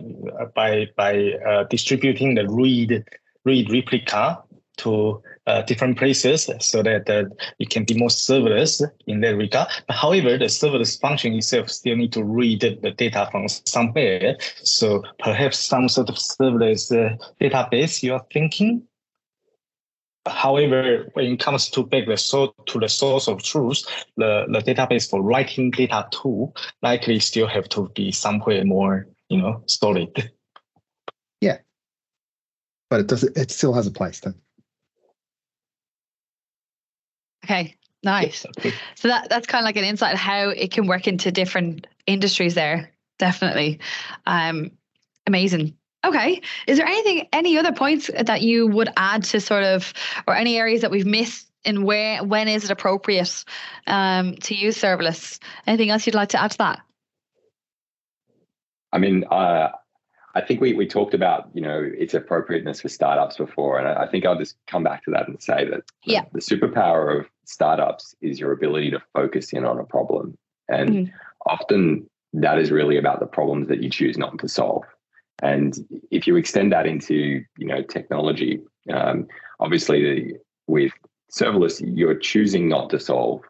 [0.55, 3.05] by by uh, distributing the read
[3.45, 4.42] read replica
[4.77, 7.25] to uh, different places so that uh,
[7.59, 9.67] it can be more serverless in that regard.
[9.87, 14.37] But however, the serverless function itself still need to read the data from somewhere.
[14.63, 18.83] So perhaps some sort of serverless uh, database you are thinking.
[20.25, 23.83] However, when it comes to back the so to the source of truth,
[24.15, 29.37] the, the database for writing data to likely still have to be somewhere more, you
[29.37, 30.31] know, solid.
[31.41, 31.57] Yeah.
[32.89, 34.33] But it does it still has a place though.
[37.43, 38.45] Okay, nice.
[38.95, 42.55] So that that's kind of like an insight how it can work into different industries
[42.55, 42.91] there.
[43.19, 43.79] Definitely.
[44.25, 44.71] Um
[45.27, 45.75] amazing.
[46.05, 46.41] Okay.
[46.67, 49.93] Is there anything any other points that you would add to sort of
[50.27, 53.45] or any areas that we've missed and where when is it appropriate
[53.87, 55.39] um to use serverless?
[55.67, 56.81] Anything else you'd like to add to that?
[58.91, 59.69] I mean, uh,
[60.35, 63.77] I think we, we talked about, you know, its appropriateness for startups before.
[63.77, 66.23] And I, I think I'll just come back to that and say that yeah.
[66.31, 70.37] the, the superpower of startups is your ability to focus in on a problem.
[70.69, 71.11] And mm
[71.45, 74.83] often that is really about the problems that you choose not to solve.
[75.41, 75.75] And
[76.11, 79.27] if you extend that into, you know, technology, um,
[79.59, 80.33] obviously
[80.67, 80.91] with
[81.31, 83.41] serverless, you're choosing not to solve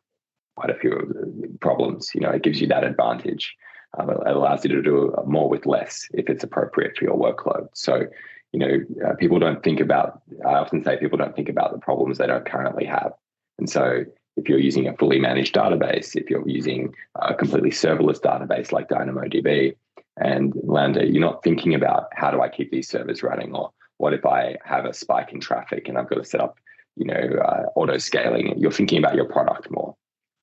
[0.56, 2.10] quite a few of the problems.
[2.13, 3.56] You know, it gives you that advantage.
[3.97, 7.67] Um, it allows you to do more with less if it's appropriate for your workload.
[7.73, 8.08] So,
[8.51, 11.79] you know, uh, people don't think about, I often say people don't think about the
[11.79, 13.13] problems they don't currently have.
[13.60, 18.19] And so, if you're using a fully managed database, if you're using a completely serverless
[18.19, 19.75] database like DynamoDB,
[20.17, 24.13] and Lambda, you're not thinking about how do I keep these servers running or what
[24.13, 26.58] if I have a spike in traffic and I've got to set up,
[26.95, 28.53] you know, uh, auto scaling.
[28.58, 29.95] You're thinking about your product more,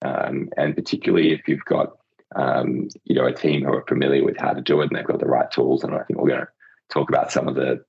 [0.02, 1.96] um, and particularly if you've got,
[2.36, 5.06] um, you know, a team who are familiar with how to do it and they've
[5.06, 5.84] got the right tools.
[5.84, 6.48] And I think we're going to
[6.90, 7.84] talk about some of the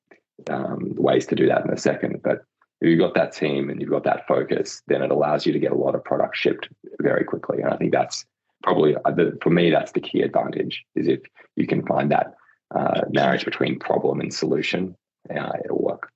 [0.50, 2.22] um, ways to do that in a second.
[2.24, 2.44] But
[2.82, 5.60] if you've got that team and you've got that focus, then it allows you to
[5.60, 7.62] get a lot of product shipped very quickly.
[7.62, 8.26] And I think that's
[8.64, 11.22] probably uh, for me that's the key advantage is if
[11.56, 12.36] you can find that
[12.74, 14.96] uh, marriage between problem and solution,
[15.30, 16.10] uh, it'll work.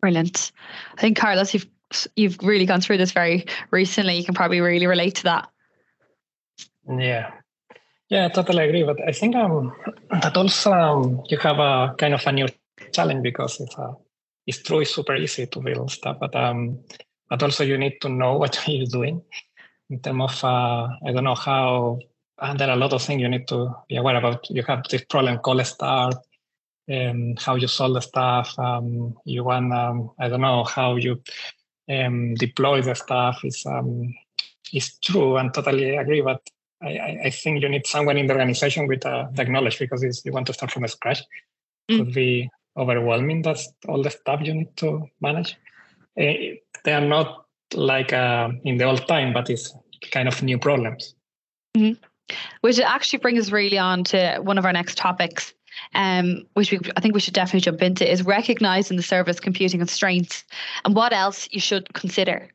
[0.00, 0.52] Brilliant.
[0.96, 1.66] I think Carlos, you've
[2.14, 4.16] you've really gone through this very recently.
[4.16, 5.48] You can probably really relate to that.
[6.88, 7.30] Yeah,
[8.10, 8.84] yeah, I totally agree.
[8.84, 9.74] But I think um,
[10.10, 12.48] that also um, you have a kind of a new
[12.92, 13.94] challenge because it's uh,
[14.46, 16.80] it's true it's super easy to build stuff, but um,
[17.30, 19.22] but also you need to know what you're doing
[19.90, 22.00] in terms of uh, I don't know how.
[22.40, 24.50] And there are a lot of things you need to be aware about.
[24.50, 26.16] You have this problem called start,
[26.92, 28.58] um, how you solve the stuff.
[28.58, 31.22] Um, you want um, I don't know how you
[31.90, 33.44] um, deploy the stuff.
[33.44, 34.14] Is um,
[34.72, 36.42] is true and totally agree, but
[36.82, 40.32] I, I think you need someone in the organization with uh, the knowledge because you
[40.32, 41.22] want to start from scratch.
[41.90, 41.98] Mm.
[41.98, 43.42] Could be overwhelming.
[43.42, 45.56] That's all the stuff you need to manage.
[46.18, 49.74] Uh, they are not like uh, in the old time, but it's
[50.10, 51.14] kind of new problems.
[51.76, 52.02] Mm-hmm.
[52.60, 55.54] Which actually brings us really on to one of our next topics,
[55.94, 59.78] um, which we, I think we should definitely jump into, is recognizing the service computing
[59.78, 60.44] constraints
[60.84, 62.50] and what else you should consider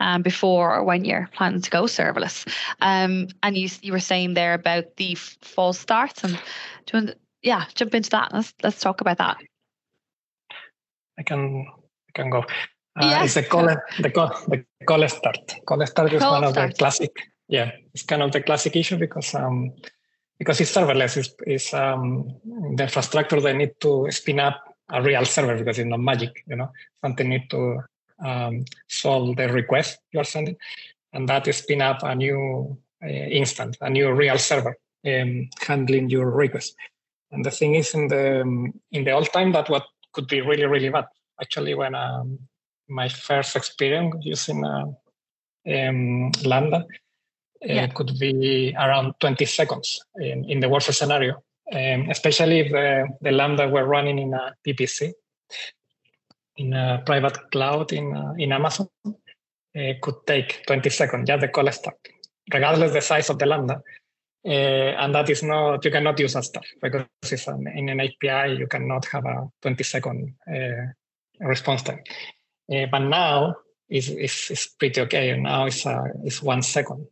[0.00, 2.46] um, before or when you're planning to go serverless.
[2.80, 6.34] Um, and you you were saying there about the false starts, and
[6.86, 8.32] do you want to, yeah, jump into that.
[8.32, 9.36] Let's let's talk about that.
[11.18, 11.66] I can
[12.08, 12.44] I can go.
[12.96, 13.24] Uh, yes.
[13.24, 13.66] It's the call,
[14.00, 15.52] the call, the call start.
[15.66, 16.70] Call start is call one start.
[16.70, 17.10] of the classic.
[17.48, 19.72] Yeah, it's kind of the classic issue because um,
[20.38, 21.16] because it's serverless.
[21.16, 22.28] It's, it's um,
[22.76, 26.44] the infrastructure they need to spin up a real server because it's not magic.
[26.46, 27.80] You know, something need to
[28.24, 30.56] um, solve the request you are sending,
[31.12, 36.10] and that is spin up a new uh, instance, a new real server um, handling
[36.10, 36.74] your request.
[37.32, 40.66] And the thing is, in the in the old time, that what could be really
[40.66, 41.06] really bad.
[41.40, 42.38] Actually, when um,
[42.88, 44.84] my first experience using uh,
[45.66, 46.76] um, Lambda.
[46.76, 46.82] Uh,
[47.62, 47.84] yeah.
[47.84, 53.08] It could be around 20 seconds in, in the worst scenario, um, especially if the,
[53.22, 55.12] the Lambda were running in a VPC,
[56.56, 58.88] in a private cloud in, uh, in Amazon.
[59.74, 61.96] It could take 20 seconds, just the cold start,
[62.52, 63.82] regardless the size of the Lambda.
[64.46, 68.00] Uh, and that is not, you cannot use that stuff because it's an, in an
[68.00, 70.92] API, you cannot have a 20 second uh,
[71.40, 72.00] response time.
[72.72, 73.56] Uh, but now
[73.88, 75.36] it's, it's, it's, pretty okay.
[75.38, 77.06] Now it's, uh, it's one second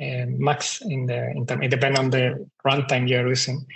[0.00, 3.66] uh, max in the in term, it depends on the runtime you're using.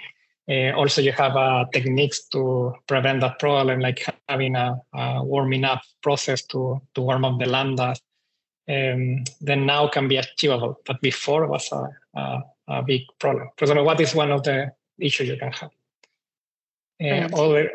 [0.49, 5.65] Uh, also, you have uh, techniques to prevent that problem, like having a, a, warming
[5.65, 7.95] up process to, to warm up the lambda.
[8.69, 13.49] Um, then now can be achievable, but before was a, a, a big problem.
[13.57, 15.71] For example, what is one of the issues you can have?
[17.03, 17.71] Uh, other,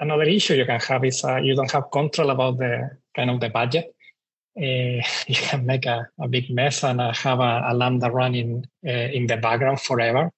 [0.00, 3.40] another issue you can have is uh, you don't have control about the kind of
[3.40, 3.94] the budget.
[4.56, 8.64] Uh, you can make a, a big mess and uh, have a, a, lambda running
[8.86, 10.30] uh, in the background forever,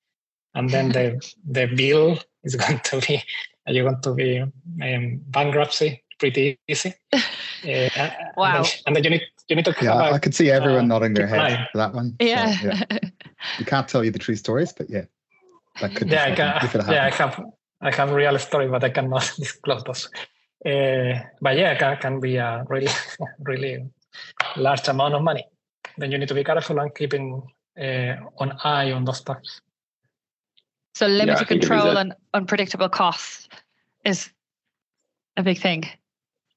[0.57, 3.23] and then the the bill is going to be
[3.69, 6.95] you're going to be um, bankruptcy pretty easy.
[7.66, 8.59] Uh, wow!
[8.59, 9.75] And then, and then, you need you need to.
[9.83, 12.14] Yeah, I could see everyone nodding their head for that one.
[12.21, 12.55] Yeah.
[12.55, 12.99] So, yeah.
[13.59, 15.07] You can't tell you the true stories, but yeah,
[15.81, 16.09] that could.
[16.09, 17.40] Yeah, I can, yeah, I have
[17.81, 20.09] I have real story, but I cannot disclose those.
[20.64, 22.88] Uh, but yeah, can, can be a really,
[23.40, 23.85] really
[24.57, 25.45] large amount of money.
[25.97, 27.42] Then you need to be careful and keeping
[27.79, 29.38] uh, an eye on those stuff.
[30.96, 33.50] So limited yeah, control and unpredictable costs
[34.06, 34.30] is
[35.37, 35.85] a big thing.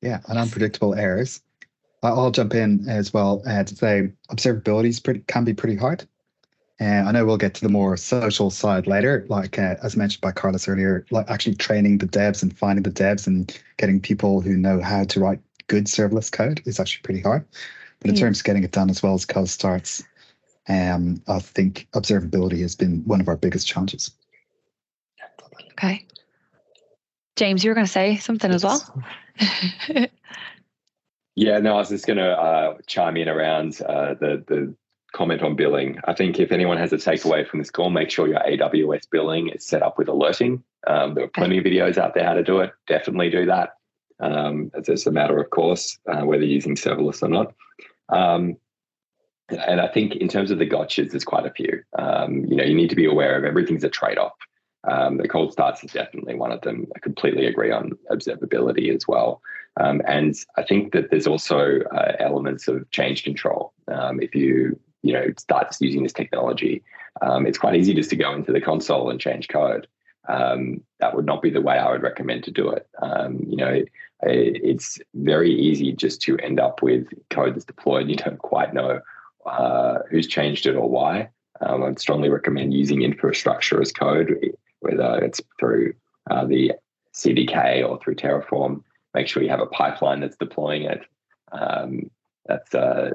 [0.01, 1.41] Yeah, and unpredictable errors.
[2.03, 6.07] I'll jump in as well uh, to say observability is pretty, can be pretty hard.
[6.79, 10.21] And I know we'll get to the more social side later, like uh, as mentioned
[10.21, 14.39] by Carlos earlier, like actually training the devs and finding the devs and getting people
[14.39, 17.45] who know how to write good serverless code is actually pretty hard.
[17.99, 18.19] But in mm.
[18.19, 20.01] terms of getting it done as well as cold starts,
[20.69, 24.11] um, I think observability has been one of our biggest challenges.
[25.79, 26.05] Okay.
[27.37, 29.01] James, you were going to say something as well.
[31.35, 34.75] yeah, no, I was just going to uh, chime in around uh, the the
[35.13, 35.97] comment on billing.
[36.03, 39.47] I think if anyone has a takeaway from this call, make sure your AWS billing
[39.47, 40.61] is set up with alerting.
[40.85, 42.71] Um, there are plenty of videos out there how to do it.
[42.87, 43.69] Definitely do that.
[44.19, 47.53] Um, it's just a matter of course, uh, whether you're using serverless or not.
[48.09, 48.57] Um,
[49.49, 51.81] and I think in terms of the gotchas, there's quite a few.
[51.97, 54.33] Um, you know, you need to be aware of everything's a trade-off.
[54.85, 56.87] Um, the cold starts is definitely one of them.
[56.95, 59.41] I completely agree on observability as well.
[59.79, 63.73] Um, and I think that there's also uh, elements of change control.
[63.87, 66.83] Um, if you you know start using this technology,
[67.21, 69.87] um, it's quite easy just to go into the console and change code.
[70.27, 72.87] Um, that would not be the way I would recommend to do it.
[73.01, 73.87] Um, you know, it,
[74.21, 78.73] it's very easy just to end up with code that's deployed and you don't quite
[78.73, 78.99] know
[79.45, 81.29] uh, who's changed it or why.
[81.61, 84.37] I'd strongly recommend using infrastructure as code,
[84.79, 85.93] whether it's through
[86.29, 86.73] uh, the
[87.13, 88.83] CDK or through Terraform.
[89.13, 91.01] Make sure you have a pipeline that's deploying it.
[91.51, 92.11] Um,
[92.45, 93.11] that's uh,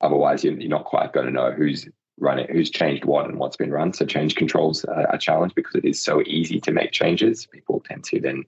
[0.00, 1.88] otherwise you're, you're, not quite going to know who's
[2.18, 3.92] running, who's changed what, and what's been run.
[3.92, 7.46] So change controls are a challenge because it is so easy to make changes.
[7.46, 8.44] People tend to then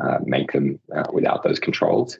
[0.00, 2.18] uh, make them uh, without those controls.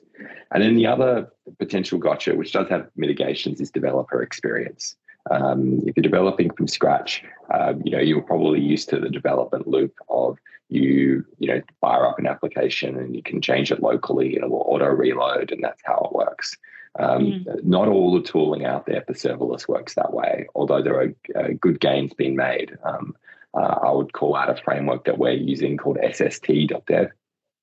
[0.51, 4.95] And then the other potential gotcha, which does have mitigations, is developer experience.
[5.29, 9.67] Um, if you're developing from scratch, uh, you know you're probably used to the development
[9.67, 10.37] loop of
[10.69, 14.49] you you know fire up an application and you can change it locally and it
[14.49, 16.55] will auto reload and that's how it works.
[16.97, 17.63] Um, mm.
[17.63, 21.49] Not all the tooling out there for serverless works that way, although there are uh,
[21.59, 22.77] good gains being made.
[22.83, 23.15] Um,
[23.53, 27.11] uh, I would call out a framework that we're using called SST.dev.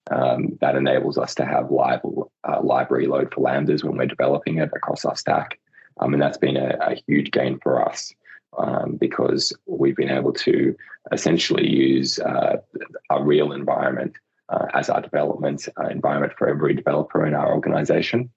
[0.08, 2.00] Um, that enables us to have live
[2.48, 5.58] uh, library load for lambdas when we're developing it across our stack.
[5.98, 8.12] Um, and that's been a, a, huge gain for us
[8.58, 10.76] um, because we've been able to
[11.12, 12.56] essentially use uh,
[13.10, 14.14] a real environment
[14.48, 18.30] uh, as our development uh, environment for every developer in our organization,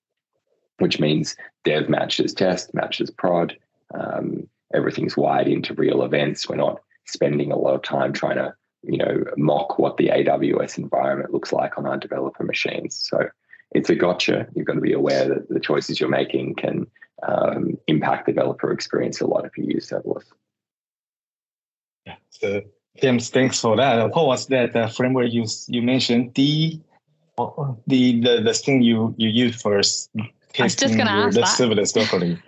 [0.77, 3.55] which means dev matches test, matches prod.
[3.93, 6.47] Um, everything's wired into real events.
[6.47, 10.77] We're not spending a lot of time trying to you know, mock what the AWS
[10.77, 12.95] environment looks like on our developer machines.
[12.95, 13.29] So
[13.71, 14.47] it's a gotcha.
[14.55, 16.87] You've got to be aware that the choices you're making can
[17.23, 20.25] um, impact developer experience a lot if you use serverless.
[22.05, 22.15] Yeah.
[22.29, 22.61] So
[23.01, 24.15] James, thanks for that.
[24.15, 26.33] What was that uh, framework you you mentioned?
[26.35, 26.79] The
[27.87, 31.41] the the, the thing you you use for I was just going to ask the
[31.41, 31.49] that.
[31.49, 32.41] serverless locally.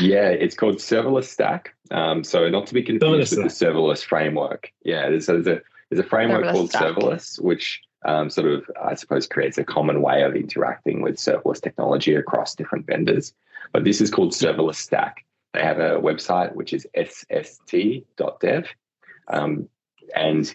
[0.00, 1.74] Yeah, it's called serverless stack.
[1.90, 4.72] Um, so not to be confused serverless with the serverless framework.
[4.84, 5.60] Yeah, there's, there's a
[5.90, 6.82] there's a framework serverless called stack.
[6.82, 11.60] serverless, which um, sort of, I suppose, creates a common way of interacting with serverless
[11.60, 13.32] technology across different vendors.
[13.74, 15.26] But this is called serverless stack.
[15.52, 18.68] They have a website which is sst.dev.
[19.28, 19.68] Um,
[20.14, 20.54] and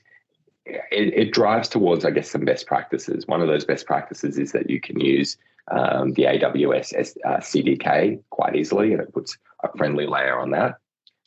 [0.65, 3.27] it, it, drives towards, I guess, some best practices.
[3.27, 5.37] One of those best practices is that you can use
[5.69, 10.75] um, the AWS uh, CDK quite easily, and it puts a friendly layer on that.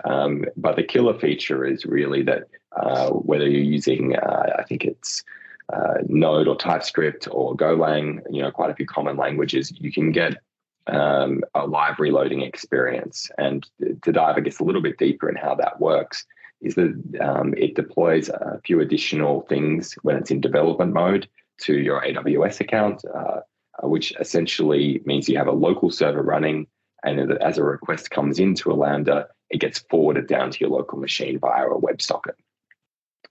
[0.05, 4.85] Um, but the killer feature is really that uh, whether you're using, uh, I think
[4.85, 5.23] it's
[5.71, 10.11] uh, Node or TypeScript or Golang, you know, quite a few common languages, you can
[10.11, 10.39] get
[10.87, 13.31] um, a live reloading experience.
[13.39, 13.67] And
[14.03, 16.25] to dive, I guess, a little bit deeper in how that works,
[16.61, 21.29] is that um, it deploys a few additional things when it's in development mode
[21.63, 23.41] to your AWS account, uh,
[23.83, 26.67] which essentially means you have a local server running.
[27.05, 30.99] And as a request comes into a Lambda, it gets forwarded down to your local
[30.99, 32.35] machine via a WebSocket.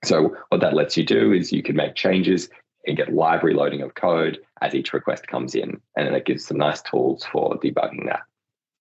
[0.04, 2.50] So what that lets you do is you can make changes
[2.86, 5.82] and get live reloading of code as each request comes in.
[5.96, 8.22] And then it gives some nice tools for debugging that.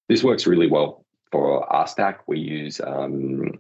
[0.08, 2.26] This works really well for our stack.
[2.26, 3.58] We use um,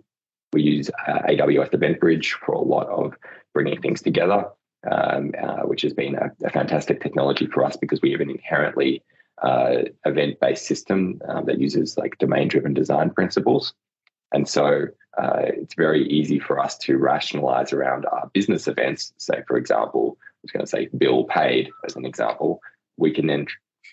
[0.52, 3.14] we use uh, AWS Event Bridge for a lot of
[3.54, 4.46] bringing things together,
[4.90, 8.30] um, uh, which has been a, a, fantastic technology for us because we have an
[8.30, 9.02] inherently
[9.42, 13.74] uh, event-based system um, that uses like domain-driven design principles.
[14.32, 14.86] And so
[15.18, 19.12] uh, it's very easy for us to rationalize around our business events.
[19.16, 22.60] Say, for example, I was going to say bill paid as an example.
[22.96, 23.46] We can then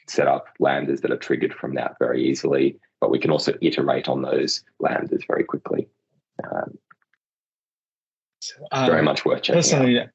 [0.08, 4.08] set up lambdas that are triggered from that very easily, but we can also iterate
[4.08, 5.88] on those lambdas very quickly.
[6.44, 6.78] Um,
[8.86, 10.08] very um, much worth checking personally, out.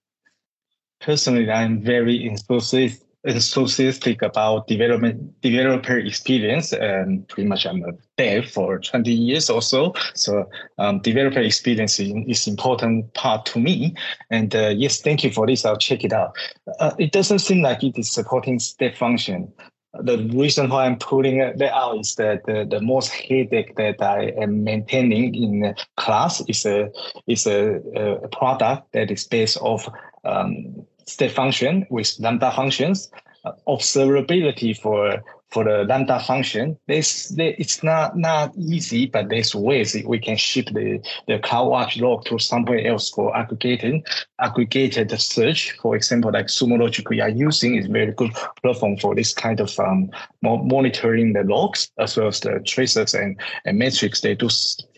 [1.01, 8.51] Personally, I'm very enthusiastic enthusiastic about development developer experience and pretty much I'm a dev
[8.51, 9.95] for 20 years or so.
[10.15, 13.95] So um, developer experience is important part to me.
[14.31, 15.65] And uh, yes, thank you for this.
[15.65, 16.37] I'll check it out.
[16.81, 19.53] Uh, it doesn't seem like it is supporting step function.
[20.01, 24.33] The reason why I'm pulling that out is that the, the most headache that I
[24.41, 26.89] am maintaining in class is a
[27.27, 27.75] is a,
[28.23, 29.87] a product that is based off
[30.25, 33.11] um, step function with lambda functions,
[33.45, 35.23] uh, observability for
[35.53, 36.79] for the lambda function.
[36.89, 42.01] There's there, it's not not easy, but there's ways we can ship the the CloudWatch
[42.01, 44.05] log to somewhere else for aggregating
[44.41, 45.73] aggregated search.
[45.73, 48.33] For example, like Sumo Logic we are using is very good
[48.63, 53.39] platform for this kind of um, monitoring the logs as well as the traces and,
[53.67, 54.23] and metrics.
[54.23, 54.49] They do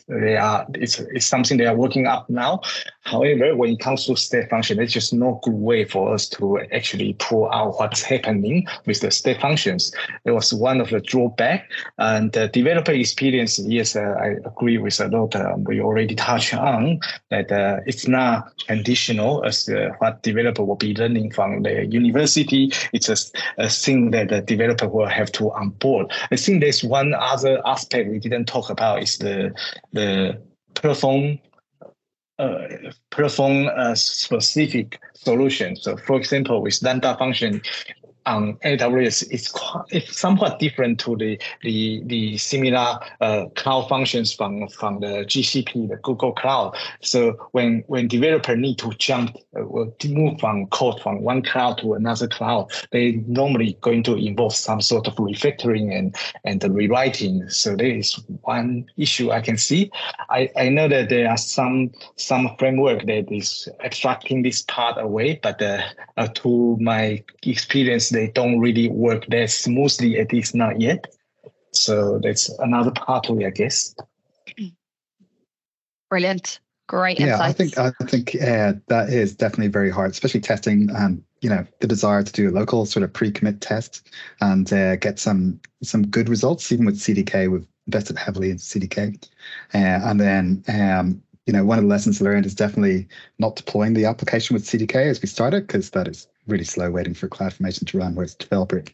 [0.09, 2.61] they are it's, it's something they are working up now.
[3.05, 6.61] However, when it comes to step function, there's just no good way for us to
[6.73, 9.93] actually pull out what's happening with the step functions.
[10.25, 11.71] It was one of the drawback.
[11.99, 16.55] And the developer experience, yes, uh, I agree with a lot uh, we already touched
[16.55, 17.01] on
[17.31, 22.73] that uh, it's not traditional as uh, what developer will be learning from the university.
[22.93, 23.17] It's a,
[23.59, 26.11] a thing that the developer will have to onboard.
[26.31, 29.55] I think there's one other aspect we didn't talk about is the
[29.93, 30.41] the
[30.75, 31.39] perform
[32.39, 32.66] uh,
[33.11, 35.76] perform a specific solution.
[35.76, 37.62] So for example, with Lambda function,
[38.27, 44.33] on AWS is quite, it's somewhat different to the the the similar uh, cloud functions
[44.33, 46.77] from from the GCP, the Google Cloud.
[47.01, 51.79] So when when developer need to jump uh, to move from code from one cloud
[51.79, 57.49] to another cloud, they normally going to involve some sort of refactoring and and rewriting.
[57.49, 59.91] So there is one issue I can see.
[60.31, 65.41] I, I know that there are some some framework that is abstracting this part away,
[65.43, 65.83] but uh,
[66.16, 71.07] uh, to my experience they don't really work that smoothly, at least not yet.
[71.73, 73.95] So that's another pathway, I guess.
[76.09, 76.61] Brilliant.
[76.87, 77.79] Great yeah, insights.
[77.79, 81.67] I think I think uh, that is definitely very hard, especially testing and you know
[81.81, 84.11] the desire to do a local sort of pre-commit test
[84.43, 86.71] and uh, get some some good results.
[86.71, 89.27] Even with CDK, we've invested heavily in CDK,
[89.73, 93.09] uh, and then um, you know one of the lessons learned is definitely
[93.39, 97.15] not deploying the application with CDK as we started because that is really slow waiting
[97.15, 98.85] for CloudFormation to run, whereas developer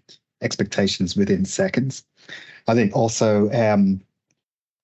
[0.43, 2.05] expectations within seconds.
[2.69, 4.01] I think also um,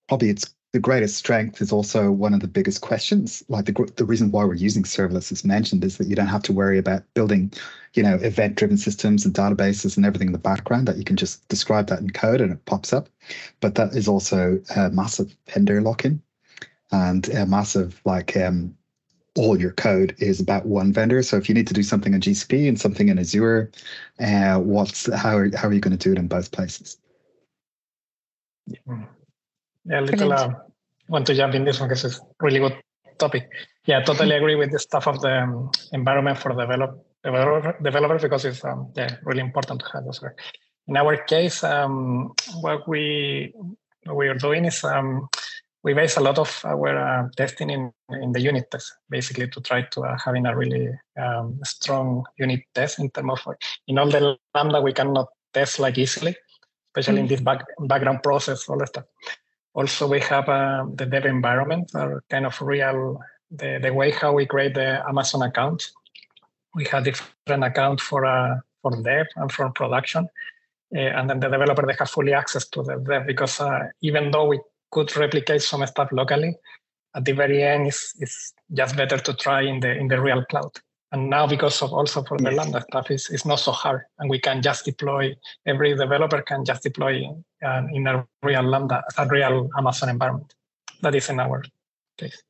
[0.09, 3.43] probably it's the greatest strength is also one of the biggest questions.
[3.49, 6.43] Like the the reason why we're using serverless, as mentioned, is that you don't have
[6.43, 7.53] to worry about building,
[7.95, 10.87] you know, event-driven systems and databases and everything in the background.
[10.87, 13.09] That you can just describe that in code and it pops up.
[13.61, 16.21] But that is also a massive vendor lock-in
[16.93, 18.77] and a massive like um,
[19.37, 21.23] all your code is about one vendor.
[21.23, 23.71] So if you need to do something in GCP and something in Azure,
[24.19, 26.99] uh, what's how are, how are you going to do it in both places?
[28.67, 30.53] Yeah, little uh,
[31.09, 32.77] want to jump in this one because it's really good
[33.19, 33.49] topic.
[33.85, 38.45] Yeah, totally agree with the stuff of the um, environment for develop, developer, developers because
[38.45, 40.21] it's um, yeah really important to have those.
[40.89, 43.53] In our case, um, what we
[44.05, 45.29] what we are doing is um,
[45.87, 49.61] we base a lot of our uh, testing in, in the unit test, basically to
[49.61, 53.55] try to uh, having a really um, strong unit test in terms of
[53.87, 56.35] in all the lambda we cannot test like easily,
[56.89, 57.21] especially mm.
[57.21, 59.05] in this back, background process, all that stuff.
[59.75, 63.21] Also, we have uh, the dev environment, are kind of real
[63.53, 65.93] the, the way how we create the Amazon account.
[66.75, 70.29] We have different account for uh, for dev and for production.
[70.95, 74.33] Uh, and then the developer they have fully access to the dev because uh, even
[74.33, 74.59] though we
[74.97, 76.57] could replicate some stuff locally,
[77.15, 80.43] at the very end, it's, it's just better to try in the in the real
[80.51, 80.73] cloud.
[81.13, 84.29] And now, because of also for the Lambda stuff, is it's not so hard, and
[84.31, 85.37] we can just deploy.
[85.67, 87.15] Every developer can just deploy
[87.63, 90.55] uh, in a real Lambda, a real Amazon environment.
[91.03, 91.63] That is in our
[92.19, 92.43] case.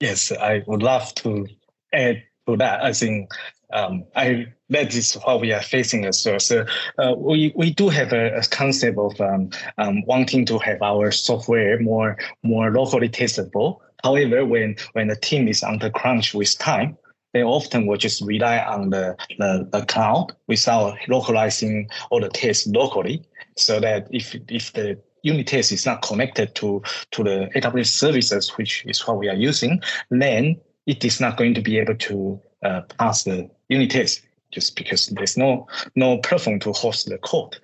[0.00, 1.46] Yes, I would love to
[1.92, 2.82] add to that.
[2.82, 3.30] I think
[3.72, 6.40] um, I that is what we are facing as well.
[6.40, 6.64] So
[6.98, 11.10] uh, we we do have a, a concept of um, um, wanting to have our
[11.10, 13.78] software more more locally testable.
[14.02, 16.96] However, when when the team is under crunch with time,
[17.32, 22.66] they often will just rely on the, the, the cloud without localizing all the tests
[22.66, 23.22] locally.
[23.56, 26.82] So that if if the unit test is not connected to
[27.12, 29.80] to the AWS services, which is what we are using,
[30.10, 34.76] then it is not going to be able to uh, pass the unit test just
[34.76, 35.66] because there's no
[35.96, 37.56] no platform to host the code.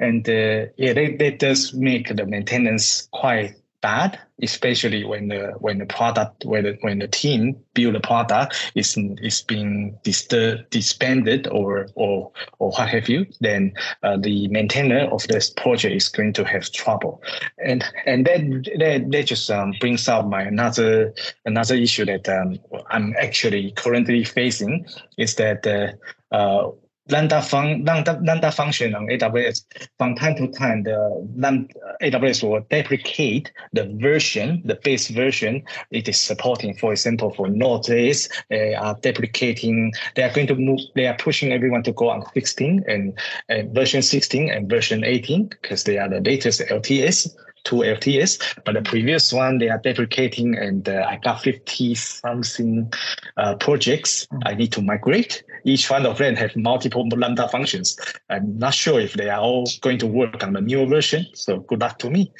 [0.00, 5.78] And uh, yeah, that, that does make the maintenance quite bad, especially when the when
[5.78, 11.46] the product when the, when the team build a product is is being distur- disbanded
[11.48, 13.72] or or or what have you, then
[14.02, 17.22] uh, the maintainer of this project is going to have trouble,
[17.62, 18.40] and and that
[18.78, 21.12] that, that just um, brings up my another
[21.44, 22.58] another issue that um,
[22.88, 24.86] I'm actually currently facing
[25.18, 25.92] is that uh,
[26.34, 26.70] uh,
[27.08, 29.64] Lambda, fun, Lambda, Lambda function on AWS,
[29.98, 36.08] from time to time, the Lambda, AWS will deprecate the version, the base version it
[36.08, 36.76] is supporting.
[36.76, 41.52] For example, for Node.js, they are deprecating, they are going to move, they are pushing
[41.52, 46.08] everyone to go on 16 and, and version 16 and version 18 because they are
[46.08, 47.34] the latest LTS
[47.64, 52.92] two LTS, but the previous one they are deprecating, and uh, I got 50 something
[53.36, 54.40] uh, projects mm-hmm.
[54.46, 55.44] I need to migrate.
[55.64, 57.96] Each one of them have multiple Lambda functions.
[58.28, 61.26] I'm not sure if they are all going to work on the newer version.
[61.34, 62.32] So good luck to me.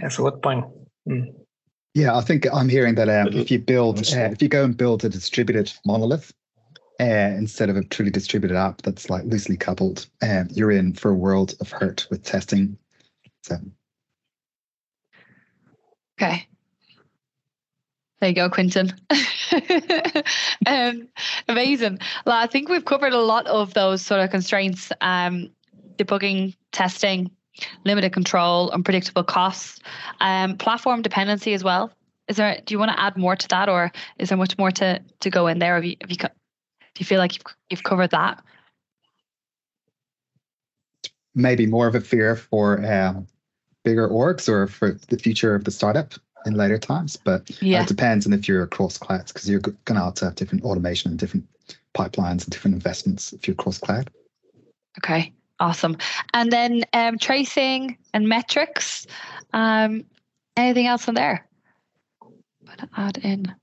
[0.00, 0.64] That's a good point.
[1.08, 1.34] Mm.
[1.94, 4.76] Yeah, I think I'm hearing that um, if you build, uh, if you go and
[4.76, 6.32] build a distributed monolith
[7.00, 11.10] uh, instead of a truly distributed app that's like loosely coupled, um, you're in for
[11.10, 12.78] a world of hurt with testing.
[13.42, 13.56] So.
[16.20, 16.46] Okay.
[18.22, 18.94] There you go, Quentin.
[20.66, 21.08] um,
[21.48, 21.98] amazing.
[22.24, 25.50] Well, I think we've covered a lot of those sort of constraints, um,
[25.96, 27.32] debugging, testing,
[27.84, 29.80] limited control, unpredictable costs,
[30.20, 31.90] um, platform dependency as well.
[32.28, 32.60] Is there?
[32.64, 35.28] Do you want to add more to that, or is there much more to to
[35.28, 35.74] go in there?
[35.74, 36.28] Have you, have you do
[37.00, 38.40] you feel like you've you've covered that?
[41.34, 43.26] Maybe more of a fear for um,
[43.82, 46.14] bigger orgs or for the future of the startup
[46.46, 47.82] in later times, but yeah.
[47.82, 50.64] it depends on if you're across clouds because you're going to have to have different
[50.64, 51.46] automation and different
[51.94, 54.10] pipelines and different investments if you're cross cloud.
[54.98, 55.32] Okay.
[55.60, 55.96] Awesome.
[56.34, 59.06] And then um, tracing and metrics.
[59.52, 60.04] Um,
[60.56, 61.46] anything else on there?
[62.96, 63.54] add in.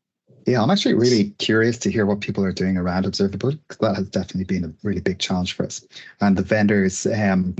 [0.45, 3.95] Yeah, I'm actually really curious to hear what people are doing around observability because that
[3.95, 5.86] has definitely been a really big challenge for us.
[6.21, 7.55] And the vendors, um,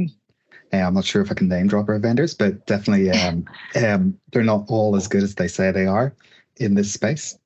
[0.72, 3.46] I'm not sure if I can name drop our vendors, but definitely um,
[3.76, 6.14] um, they're not all as good as they say they are
[6.58, 7.38] in this space,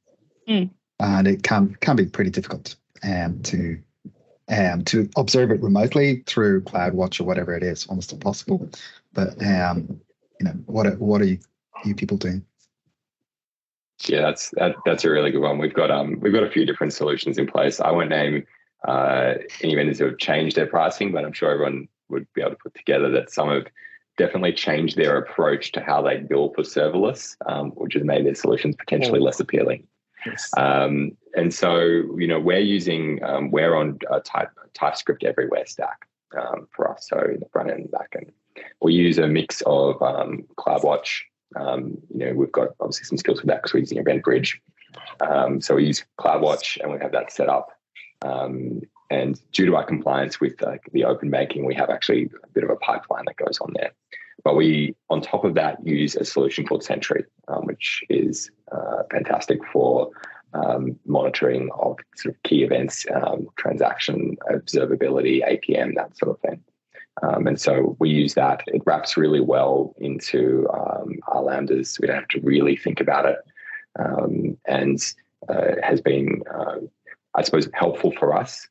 [0.47, 0.69] mm.
[0.99, 3.79] and it can can be pretty difficult um, to
[4.49, 8.69] um, to observe it remotely through CloudWatch or whatever it is, almost impossible.
[9.13, 9.99] But um,
[10.39, 11.39] you know, what what are you,
[11.85, 12.45] you people doing?
[14.05, 15.57] Yeah, that's that, that's a really good one.
[15.57, 17.79] We've got um we've got a few different solutions in place.
[17.79, 18.45] I won't name
[18.87, 22.51] uh, any vendors who have changed their pricing, but I'm sure everyone would be able
[22.51, 23.67] to put together that some have
[24.17, 28.35] definitely changed their approach to how they bill for serverless, um, which has made their
[28.35, 29.87] solutions potentially less appealing.
[30.25, 30.49] Yes.
[30.55, 31.79] Um, and so,
[32.17, 36.07] you know, we're using, um, we're on a type, TypeScript everywhere stack
[36.39, 37.07] um, for us.
[37.09, 38.31] So in the front end and back end,
[38.81, 41.21] we use a mix of um, CloudWatch.
[41.55, 44.55] Um, you know, we've got obviously some skills with that because we're using EventBridge.
[45.27, 47.69] Um, so we use CloudWatch and we have that set up.
[49.13, 52.63] And due to our compliance with uh, the open banking, we have actually a bit
[52.63, 53.91] of a pipeline that goes on there.
[54.43, 59.03] But we, on top of that, use a solution called Sentry, um, which is uh,
[59.11, 60.09] fantastic for
[60.53, 66.63] um, monitoring of sort of key events, um, transaction observability, APM, that sort of thing.
[67.21, 68.63] Um, and so we use that.
[68.67, 71.99] It wraps really well into um, our lambdas.
[71.99, 73.37] We don't have to really think about it,
[73.99, 74.99] um, and
[75.47, 76.77] uh, has been, uh,
[77.35, 78.67] I suppose, helpful for us.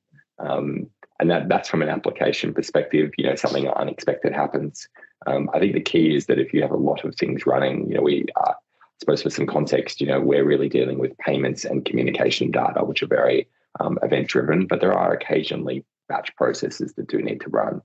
[1.21, 3.13] And that that's from an application perspective.
[3.17, 4.89] You know, something unexpected happens.
[5.27, 7.89] Um, I think the key is that if you have a lot of things running,
[7.89, 8.55] you know, we, uh, I
[8.99, 13.03] suppose for some context, you know, we're really dealing with payments and communication data, which
[13.03, 17.51] are very um, event driven, but there are occasionally batch processes that do need to
[17.51, 17.83] run.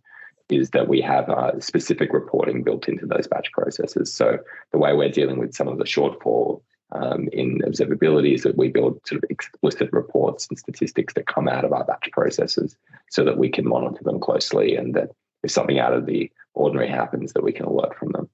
[0.50, 4.14] Is that we have uh, specific reporting built into those batch processes.
[4.14, 4.40] So
[4.72, 6.62] the way we're dealing with some of the shortfall
[6.92, 11.48] um, in observability is that we build sort of explicit reports and statistics that come
[11.48, 12.78] out of our batch processes
[13.10, 15.12] so that we can monitor them closely and that
[15.44, 18.30] if something out of the ordinary happens that we can alert from them.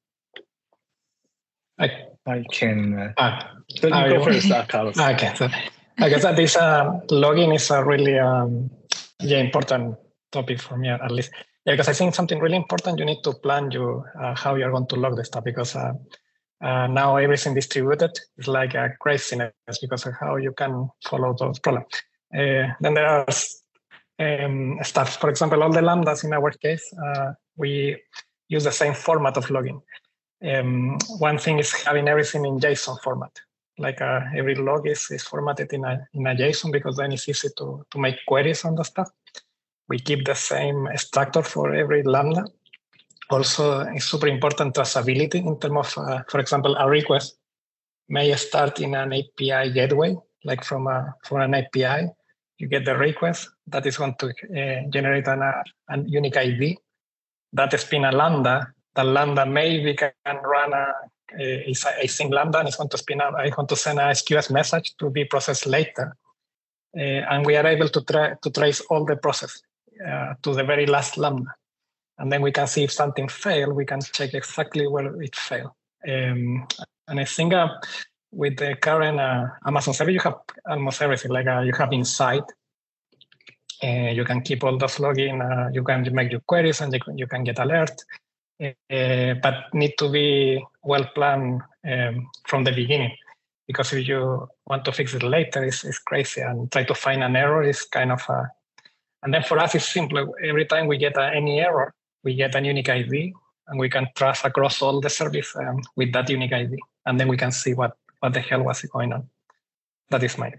[1.80, 1.89] I,
[2.26, 2.97] I can.
[2.97, 4.97] Uh, ah, you go first, uh, Carlos.
[4.97, 5.49] Okay, so
[5.97, 8.70] I guess that this uh, logging is a really um,
[9.20, 9.97] yeah important
[10.32, 11.32] topic for me at least.
[11.66, 12.99] Yeah, because I think something really important.
[12.99, 15.93] You need to plan you uh, how you're going to log the stuff because uh,
[16.64, 19.51] uh, now everything distributed is like a craziness
[19.82, 21.88] because of how you can follow those problems.
[22.34, 23.26] Uh, then there are
[24.20, 25.20] um, stuff.
[25.20, 28.01] For example, all the lambdas in our case, uh, we
[28.47, 29.82] use the same format of logging.
[30.43, 33.32] Um, one thing is having everything in JSON format.
[33.78, 37.28] Like uh, every log is, is formatted in a, in a JSON because then it's
[37.28, 39.09] easy to, to make queries on the stuff.
[39.89, 42.45] We keep the same structure for every Lambda.
[43.34, 47.38] Also, it's super important traceability in terms of, uh, for example, a request
[48.07, 52.09] may start in an API gateway, like from, a, from an API.
[52.59, 56.77] You get the request that is going to uh, generate an, uh, an unique ID
[57.53, 60.93] that spin a lambda, the lambda maybe can run a,
[61.39, 64.03] a, a async lambda and it's going to spin up, I want to send a
[64.03, 66.15] SQS message to be processed later.
[66.95, 69.59] Uh, and we are able to, try to trace all the process
[70.07, 71.49] uh, to the very last lambda.
[72.24, 75.71] And then we can see if something failed, we can check exactly where it failed.
[76.07, 76.65] Um,
[77.09, 77.67] and I think uh,
[78.32, 81.32] with the current uh, Amazon service, you have almost everything.
[81.32, 82.43] Like uh, you have Insight,
[83.84, 85.41] uh, you can keep all those login.
[85.41, 87.91] Uh, you can make your queries and you can, you can get alert,
[88.63, 93.11] uh, but need to be well planned um, from the beginning.
[93.67, 96.39] Because if you want to fix it later, it's, it's crazy.
[96.39, 98.49] And try to find an error is kind of a.
[99.24, 100.34] And then for us, it's simple.
[100.41, 101.93] Every time we get any error,
[102.24, 103.34] we get a unique ID.
[103.67, 107.28] and we can trace across all the service um, with that unique ID, and then
[107.28, 109.30] we can see what what the hell was going on.
[110.09, 110.51] That is my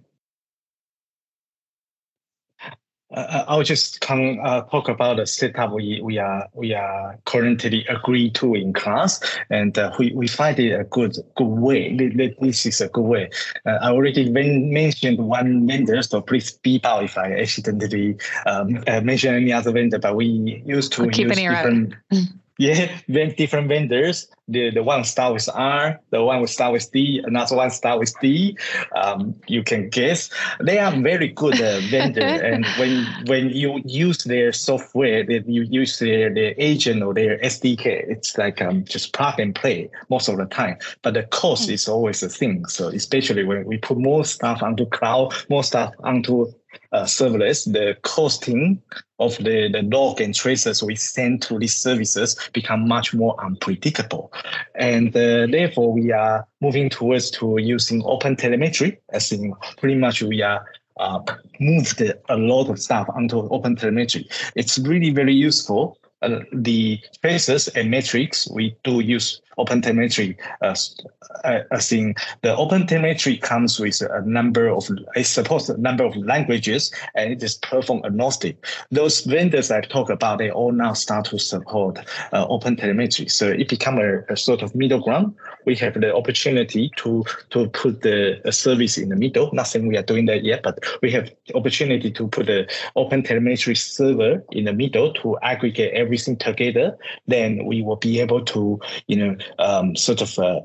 [3.15, 7.87] uh, I'll just come uh, talk about the setup we we are we are currently
[7.89, 11.97] agreed to in class, and uh, we we find it a good good way.
[11.97, 13.31] This is a good way.
[13.65, 19.01] Uh, I already mentioned one vendor, so please beep out if I accidentally um, uh,
[19.01, 19.99] mention any other vendor.
[19.99, 21.95] But we used to use different.
[22.59, 22.99] yeah,
[23.37, 24.29] different vendors.
[24.47, 27.99] The the one start with R, the one will start with D, another one start
[27.99, 28.59] with D.
[28.95, 30.29] Um, you can guess.
[30.63, 35.63] They are very good uh, vendor, and when when you use their software, that you
[35.63, 40.29] use their, their agent or their SDK, it's like um, just plug and play most
[40.29, 40.77] of the time.
[41.03, 41.73] But the cost mm.
[41.73, 42.67] is always a thing.
[42.67, 46.53] So especially when we put more stuff onto cloud, more stuff onto
[46.93, 48.83] uh, serverless, the costing
[49.19, 54.33] of the, the log and traces we send to these services become much more unpredictable.
[54.75, 60.23] And uh, therefore, we are moving towards to using open telemetry, as in pretty much
[60.23, 60.65] we are
[60.99, 61.21] uh,
[61.59, 64.29] moved a lot of stuff onto open telemetry.
[64.55, 70.97] It's really very useful uh, the traces and metrics, we do use OpenTelemetry as,
[71.45, 76.17] uh, as in the OpenTelemetry comes with a number of, it supports a number of
[76.17, 78.57] languages and it is platform agnostic.
[78.91, 81.99] Those vendors I talk about, they all now start to support
[82.33, 83.31] uh, OpenTelemetry.
[83.31, 85.35] So it become a, a, sort of middle ground.
[85.65, 89.51] We have the opportunity to, to put the service in the middle.
[89.53, 94.43] Nothing we are doing that yet, but we have opportunity to put the OpenTelemetry server
[94.53, 96.97] in the middle to aggregate everything together.
[97.27, 100.61] Then we will be able to, you know, um, sort of uh,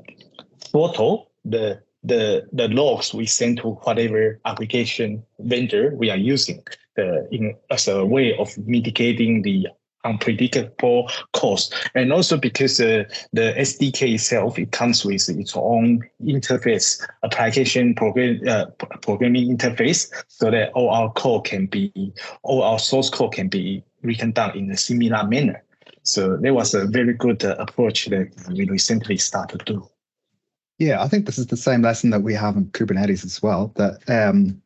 [0.72, 6.62] photo the the the logs we send to whatever application vendor we are using.
[7.30, 9.68] In as a way of mitigating the
[10.04, 11.74] unpredictable cost.
[11.94, 18.40] And also because uh, the sdk itself it comes with its own interface application program
[18.48, 18.66] uh,
[19.02, 22.12] programming interface so that all our code can be
[22.42, 25.62] all our source code can be written down in a similar manner
[26.02, 29.88] so that was a very good uh, approach that we recently started to.
[30.78, 33.72] Yeah, I think this is the same lesson that we have in Kubernetes as well.
[33.76, 34.60] That um,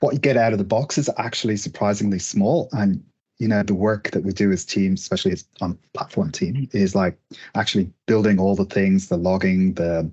[0.00, 3.04] what you get out of the box is actually surprisingly small, and
[3.38, 6.94] you know the work that we do as teams, especially as on platform team, is
[6.94, 7.18] like
[7.54, 10.10] actually building all the things, the logging, the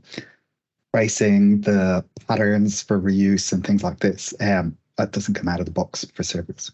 [0.94, 4.34] tracing, the patterns for reuse, and things like this.
[4.42, 6.72] Um, that doesn't come out of the box for servers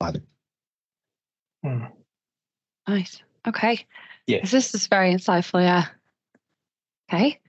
[0.00, 0.22] either.
[1.62, 1.84] Hmm.
[2.88, 3.22] Nice.
[3.46, 3.86] Okay.
[4.26, 4.50] Yes.
[4.50, 5.62] This is very insightful.
[5.62, 5.86] Yeah.
[7.12, 7.40] Okay.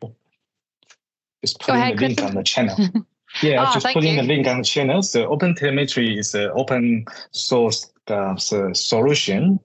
[1.43, 2.75] Just putting ahead, the link on the channel.
[3.43, 4.21] yeah, oh, just putting you.
[4.21, 5.01] the link on the channel.
[5.01, 9.59] So OpenTelemetry is an open source uh, solution.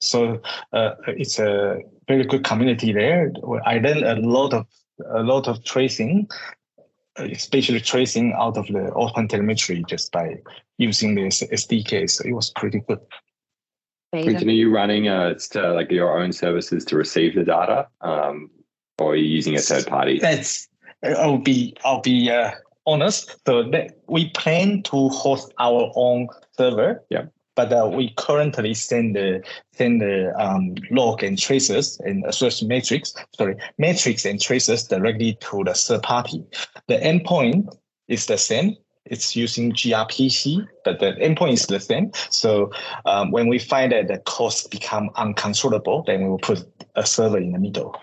[0.00, 0.40] So
[0.72, 3.32] uh, it's a very good community there.
[3.64, 4.66] I learned a lot of
[5.12, 6.28] a lot of tracing,
[7.16, 10.36] especially tracing out of the OpenTelemetry just by
[10.78, 12.08] using this SDK.
[12.10, 13.00] So it was pretty good.
[14.12, 18.50] Quentin, are you running uh, to, like your own services to receive the data, um,
[18.98, 20.18] or are you using a third party?
[20.18, 20.68] That's
[21.04, 22.52] I'll be I'll be uh,
[22.86, 23.36] honest.
[23.46, 27.04] So that we plan to host our own server.
[27.10, 27.26] Yeah.
[27.54, 33.12] But uh, we currently send the send the um, log and traces and source metrics,
[33.36, 36.44] sorry, metrics and traces directly to the third party.
[36.86, 38.76] The endpoint is the same,
[39.10, 42.12] it's using gRPC, but the endpoint is the same.
[42.30, 42.70] So
[43.04, 47.38] um, when we find that the costs become uncontrollable, then we will put a server
[47.38, 48.00] in the middle.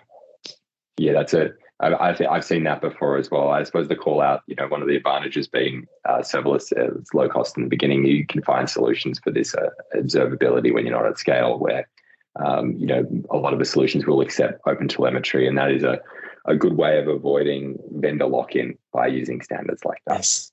[0.97, 1.58] Yeah, that's it.
[1.82, 3.49] I've, I've seen that before as well.
[3.49, 6.97] I suppose the call out, you know, one of the advantages being uh, serverless, uh,
[6.99, 8.06] it's low cost in the beginning.
[8.06, 11.89] You can find solutions for this uh, observability when you're not at scale, where
[12.38, 15.84] um, you know a lot of the solutions will accept open telemetry, and that is
[15.84, 15.99] a
[16.45, 20.18] a good way of avoiding vendor lock in by using standards like that.
[20.18, 20.51] Yes.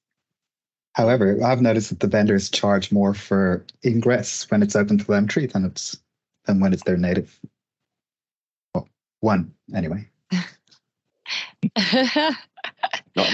[0.94, 5.64] However, I've noticed that the vendors charge more for ingress when it's open telemetry than
[5.64, 5.98] it's
[6.44, 7.38] than when it's their native.
[8.74, 8.88] Well,
[9.20, 10.08] one anyway.
[10.32, 10.44] not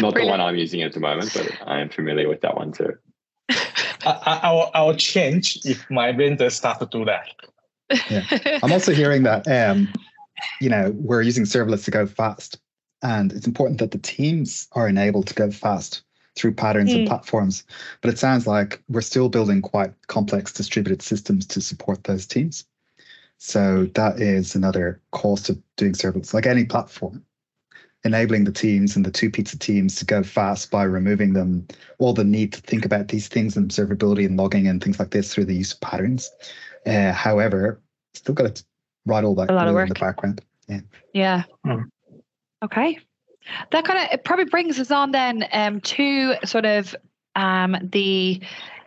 [0.01, 2.71] not the one I'm using at the moment, but I am familiar with that one
[2.73, 2.97] too.
[3.51, 7.35] I, I'll, I'll change if my vendor start to do that.
[8.11, 8.59] Yeah.
[8.63, 9.93] I'm also hearing that um,
[10.61, 12.61] you know we're using serverless to go fast,
[13.03, 16.03] and it's important that the teams are enabled to go fast
[16.39, 16.95] through patterns mm.
[16.95, 17.09] and hmm.
[17.09, 17.65] platforms.
[18.01, 22.65] But it sounds like we're still building quite complex distributed systems to support those teams.
[23.39, 27.25] So that is another cost of doing serverless, like any platform.
[28.05, 31.67] Enabling the teams and the two pizza teams to go fast by removing them
[31.99, 35.11] all the need to think about these things and observability and logging and things like
[35.11, 36.31] this through the use of patterns.
[36.87, 37.81] Uh, however,
[38.15, 38.65] still got to
[39.05, 40.41] write all that a lot of work in the background.
[40.69, 40.81] Yeah.
[41.13, 41.43] Yeah.
[41.67, 41.85] Mm.
[42.63, 42.99] Okay.
[43.73, 46.95] That kind of it probably brings us on then um, to sort of
[47.37, 48.41] um, the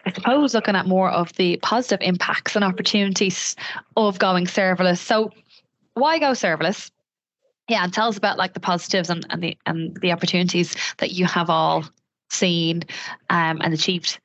[0.05, 3.55] I suppose looking at more of the positive impacts and opportunities
[3.97, 4.97] of going serverless.
[4.97, 5.31] So
[5.93, 6.89] why go serverless?
[7.67, 11.11] Yeah, and tell us about like the positives and, and the and the opportunities that
[11.11, 11.85] you have all
[12.29, 12.83] seen
[13.29, 14.19] um, and achieved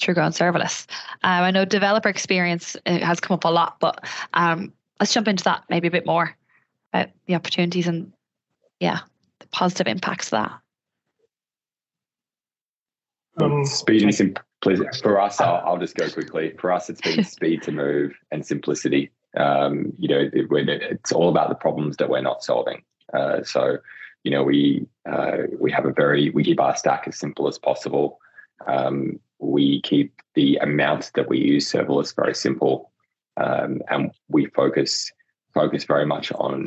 [0.00, 0.86] through going serverless.
[1.22, 4.04] Um, I know developer experience uh, has come up a lot, but
[4.34, 6.36] um, let's jump into that maybe a bit more
[6.92, 8.12] about the opportunities and
[8.80, 9.00] yeah,
[9.52, 10.52] positive impacts of that.
[13.40, 14.88] Um, speed and simplicity.
[15.02, 16.52] For us, I'll, I'll, just go quickly.
[16.58, 19.10] For us, it's been speed to move and simplicity.
[19.36, 22.82] Um, you know, it, it's all about the problems that we're not solving.
[23.12, 23.78] Uh, so,
[24.24, 27.58] you know, we uh, we have a very we keep our stack as simple as
[27.58, 28.18] possible.
[28.66, 32.92] Um, we keep the amount that we use serverless very simple,
[33.38, 35.10] um, and we focus
[35.54, 36.66] focus very much on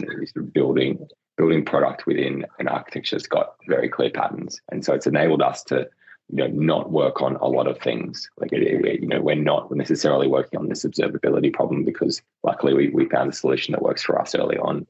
[0.54, 1.08] building
[1.38, 5.64] building product within an architecture that's got very clear patterns, and so it's enabled us
[5.66, 5.88] to
[6.30, 8.30] you know not work on a lot of things.
[8.38, 13.10] Like you know we're not necessarily working on this observability problem because luckily we, we
[13.10, 14.88] found a solution that works for us early on.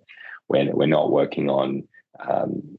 [0.47, 1.87] When we're not working on
[2.19, 2.77] um,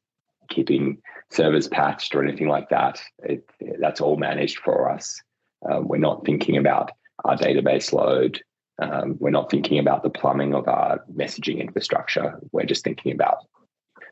[0.49, 0.99] keeping
[1.31, 3.01] servers patched or anything like that.
[3.23, 3.49] It,
[3.81, 5.21] that's all managed for us.
[5.69, 6.93] Um, we're not thinking about
[7.25, 8.43] our database load.
[8.81, 12.39] Um, we're not thinking about the plumbing of our messaging infrastructure.
[12.53, 13.39] We're just thinking about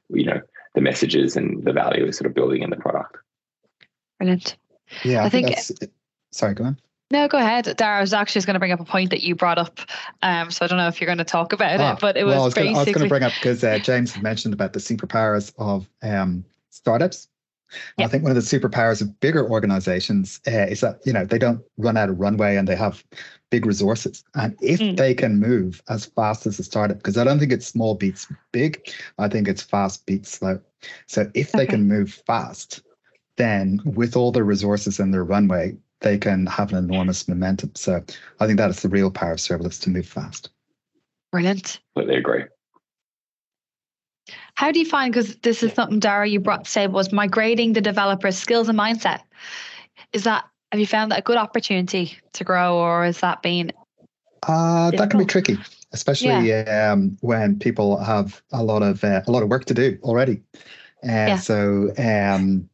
[0.09, 0.40] you know
[0.74, 3.16] the messages and the value of sort of building in the product
[4.18, 4.57] Brilliant.
[5.05, 5.57] Yeah, I, I think.
[5.59, 5.92] think
[6.30, 6.78] sorry, go on.
[7.11, 7.66] No, go ahead.
[7.66, 9.80] Daragh, I was actually just going to bring up a point that you brought up.
[10.22, 12.24] Um, so I don't know if you're going to talk about ah, it, but it
[12.24, 12.72] was, well, I was basically.
[12.72, 15.52] Gonna, I was going to bring up because uh, James had mentioned about the superpowers
[15.59, 17.28] of um, startups.
[17.99, 21.39] I think one of the superpowers of bigger organizations uh, is that you know they
[21.39, 23.05] don't run out of runway and they have
[23.51, 24.25] big resources.
[24.35, 24.97] And if mm.
[24.97, 28.27] they can move as fast as a startup, because I don't think it's small beats
[28.53, 30.61] big, I think it's fast beats slow.
[31.07, 31.59] So if okay.
[31.59, 32.83] they can move fast,
[33.37, 37.72] then with all the resources and their runway, they can have an enormous momentum.
[37.75, 38.03] So
[38.41, 40.51] I think that is the real power of serverless to move fast.
[41.33, 41.81] Brilliant.
[41.95, 42.45] Completely agree.
[44.55, 47.72] How do you find, because this is something, Daragh, you brought to say was migrating
[47.72, 49.20] the developer's skills and mindset.
[50.12, 53.72] Is that, have you found that a good opportunity to grow or has that been?
[54.47, 55.57] Uh, that can be tricky,
[55.93, 56.91] especially yeah.
[56.93, 60.43] um, when people have a lot of uh, a lot of work to do already.
[61.03, 61.39] Uh, yeah.
[61.39, 62.68] So um,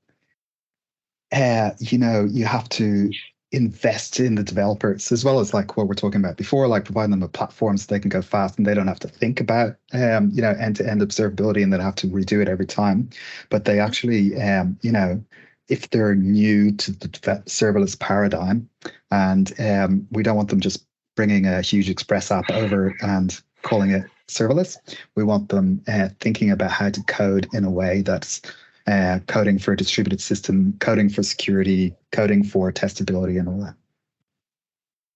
[1.31, 3.11] uh, you know, you have to
[3.53, 7.11] invest in the developers as well as like what we're talking about before, like providing
[7.11, 9.77] them a platform so they can go fast and they don't have to think about,
[9.93, 13.11] um, you know, end-to-end observability and then have to redo it every time.
[13.49, 15.23] But they actually, um, you know,
[15.69, 17.09] if they're new to the
[17.47, 18.69] serverless paradigm,
[19.11, 20.85] and um, we don't want them just
[21.17, 24.77] bringing a huge Express app over and calling it serverless.
[25.17, 28.41] We want them uh, thinking about how to code in a way that's
[28.87, 33.75] uh, coding for a distributed system, coding for security, coding for testability, and all that.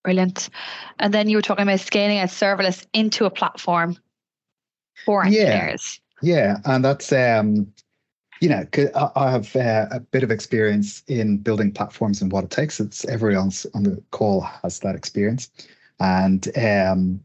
[0.04, 0.50] Brilliant.
[0.98, 3.96] And then you were talking about scaling a serverless into a platform
[5.04, 6.00] for engineers.
[6.22, 6.56] Yeah, yeah.
[6.66, 7.72] and that's um,
[8.40, 8.66] you know,
[9.16, 12.78] I have uh, a bit of experience in building platforms and what it takes.
[12.78, 15.50] It's everyone on the call has that experience,
[16.00, 17.20] and um,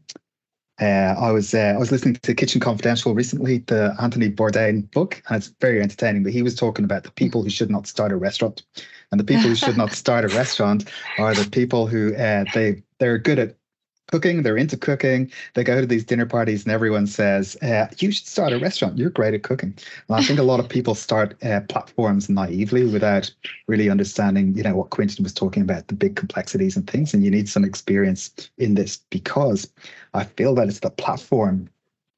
[0.80, 5.22] uh, I was uh, I was listening to Kitchen Confidential recently, the Anthony Bourdain book,
[5.28, 6.22] and it's very entertaining.
[6.22, 8.62] But he was talking about the people who should not start a restaurant,
[9.10, 12.82] and the people who should not start a restaurant are the people who uh, they
[12.98, 13.56] they're good at
[14.10, 14.42] cooking.
[14.42, 15.30] They're into cooking.
[15.54, 18.98] They go to these dinner parties, and everyone says, uh, "You should start a restaurant.
[18.98, 19.74] You're great at cooking."
[20.08, 23.30] And I think a lot of people start uh, platforms naively without
[23.66, 27.14] really understanding, you know, what Quentin was talking about, the big complexities and things.
[27.14, 29.70] And you need some experience in this because
[30.14, 31.68] I feel that it's the platform.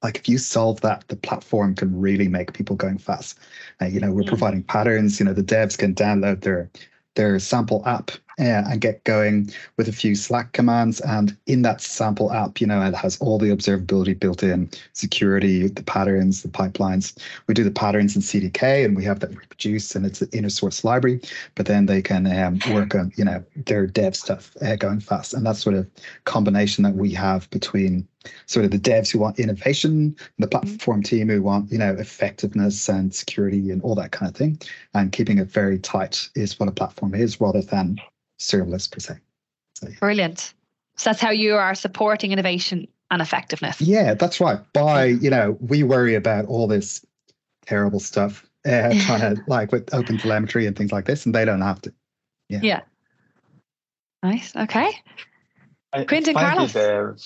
[0.03, 3.39] Like if you solve that, the platform can really make people going fast.
[3.81, 4.29] Uh, you know, we're mm.
[4.29, 5.21] providing patterns.
[5.21, 6.71] You know, the devs can download their
[7.15, 11.01] their sample app uh, and get going with a few Slack commands.
[11.01, 15.69] And in that sample app, you know, it has all the observability built in, security,
[15.69, 17.19] the patterns, the pipelines.
[17.47, 20.51] We do the patterns in CDK and we have that reproduced and it's an inner
[20.51, 21.21] source library,
[21.55, 25.35] but then they can um, work on, you know, their dev stuff uh, going fast.
[25.35, 25.89] And that's sort of
[26.25, 28.07] combination that we have between
[28.47, 32.89] sort of the devs who want innovation, the platform team who want, you know, effectiveness
[32.89, 34.61] and security and all that kind of thing.
[34.95, 37.99] And keeping it very tight is what a platform is rather than
[38.43, 39.15] serverless per se.
[39.75, 39.97] So, yeah.
[40.01, 40.55] Brilliant.
[40.97, 43.81] So that's how you are supporting innovation and effectiveness.
[43.81, 44.61] Yeah, that's right.
[44.73, 47.05] By, you know, we worry about all this
[47.67, 51.45] terrible stuff, uh, trying to like with open telemetry and things like this, and they
[51.45, 51.93] don't have to.
[52.49, 52.61] Yeah.
[52.63, 52.81] Yeah.
[54.23, 54.55] Nice.
[54.55, 54.93] Okay.
[56.07, 56.73] Quentin Carlos.
[56.73, 57.17] The,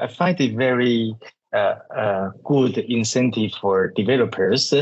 [0.00, 1.14] I find it very
[1.52, 4.72] uh, good incentive for developers.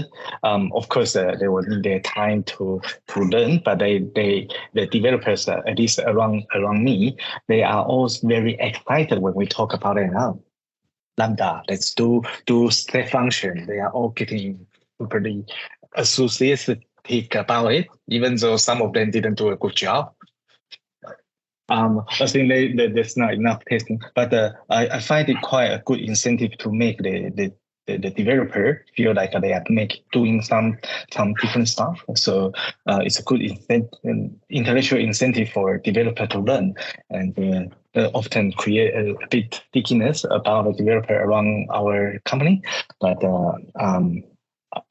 [0.42, 4.48] Um, of course, uh, they will need their time to to learn, but they they
[4.74, 7.16] the developers uh, at least around around me,
[7.48, 10.38] they are all very excited when we talk about it now.
[11.16, 13.66] Lambda, let's do do step function.
[13.66, 14.66] They are all getting
[15.08, 15.44] pretty
[15.96, 16.84] enthusiastic
[17.34, 20.12] about it, even though some of them didn't do a good job.
[21.68, 25.40] Um, I think they, they, there's not enough testing, but uh, I, I find it
[25.42, 27.52] quite a good incentive to make the, the,
[27.98, 30.78] the, developer feel like they are make doing some
[31.10, 32.02] some different stuff.
[32.16, 32.52] So
[32.86, 36.74] uh, it's a good incentive, intellectual incentive for developer to learn
[37.10, 42.62] and uh, often create a, a, bit stickiness about the developer around our company.
[43.00, 44.22] But uh, um,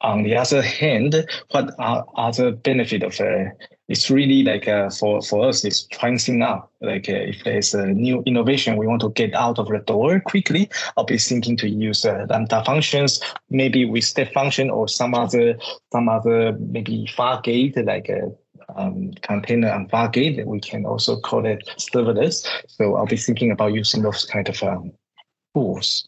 [0.00, 3.50] on the other hand, what are other benefit of uh,
[3.88, 7.74] it's really like uh, for for us it's trying things out like uh, if there's
[7.74, 11.56] a new innovation we want to get out of the door quickly i'll be thinking
[11.56, 13.20] to use uh, lambda functions
[13.50, 15.58] maybe with step function or some other
[15.92, 18.30] some other maybe fargate like a
[18.76, 22.46] um, container and fargate we can also call it serverless.
[22.66, 24.92] So i'll be thinking about using those kind of um,
[25.54, 26.06] tools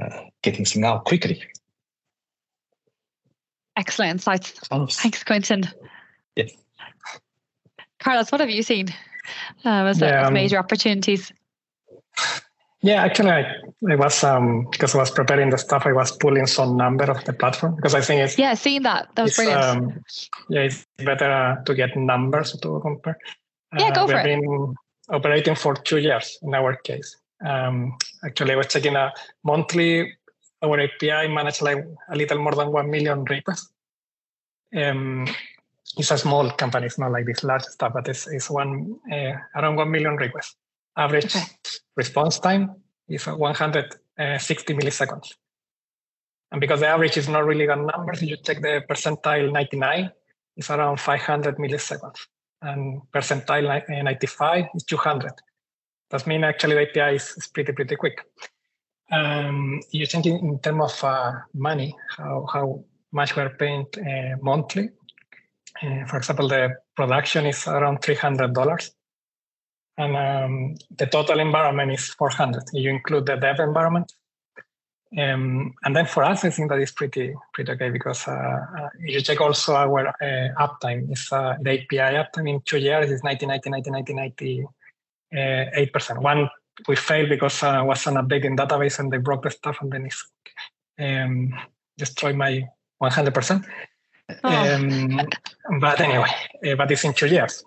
[0.00, 1.42] uh, getting things out quickly
[3.76, 4.50] excellent insights
[4.96, 5.64] thanks quentin
[6.36, 6.52] yes
[8.04, 8.88] Carlos, what have you seen
[9.64, 11.32] um, as, yeah, as um, major opportunities?
[12.82, 13.54] Yeah, actually, I,
[13.90, 15.86] I was um, because I was preparing the stuff.
[15.86, 19.08] I was pulling some number of the platform because I think it's yeah, seeing that
[19.14, 19.62] that was brilliant.
[19.64, 20.04] Um,
[20.50, 23.16] yeah, it's better uh, to get numbers to compare.
[23.78, 24.40] Yeah, go uh, for we've it.
[24.42, 24.74] been
[25.08, 27.16] operating for two years in our case.
[27.42, 29.12] Um, actually, I was checking a
[29.44, 30.12] monthly.
[30.64, 33.70] Our API managed like a little more than one million requests.
[34.74, 35.26] Um,
[35.96, 36.86] it's a small company.
[36.86, 40.56] It's not like this large stuff, but it's, it's one uh, around 1 million requests.
[40.96, 41.44] Average okay.
[41.96, 42.74] response time
[43.08, 45.34] is 160 milliseconds.
[46.50, 50.10] And because the average is not really a number, you check the percentile 99,
[50.56, 52.18] it's around 500 milliseconds.
[52.62, 55.32] And percentile 95 is 200.
[56.10, 58.24] That means actually the API is, is pretty, pretty quick.
[59.14, 64.90] Um, you think in, terms of uh, money, how, how much we're paying uh, monthly.
[65.82, 68.90] Uh, for example, the production is around $300
[69.96, 74.12] and um, the total environment is 400 you include the dev environment.
[75.16, 78.88] Um, and then for us i think that is pretty pretty okay because uh, uh,
[78.98, 83.22] you check also our uh, uptime is uh, the api uptime in two years is
[83.22, 86.48] 90 90 90 90 98 percent one
[86.88, 89.92] we failed because uh, was an update in database and they broke the stuff and
[89.92, 90.26] then it's
[90.98, 91.54] um,
[91.96, 92.64] destroyed my
[92.98, 93.64] 100 percent
[94.42, 94.74] Oh.
[94.74, 95.20] Um,
[95.80, 96.30] but anyway,
[96.66, 97.64] uh, but it's in two years.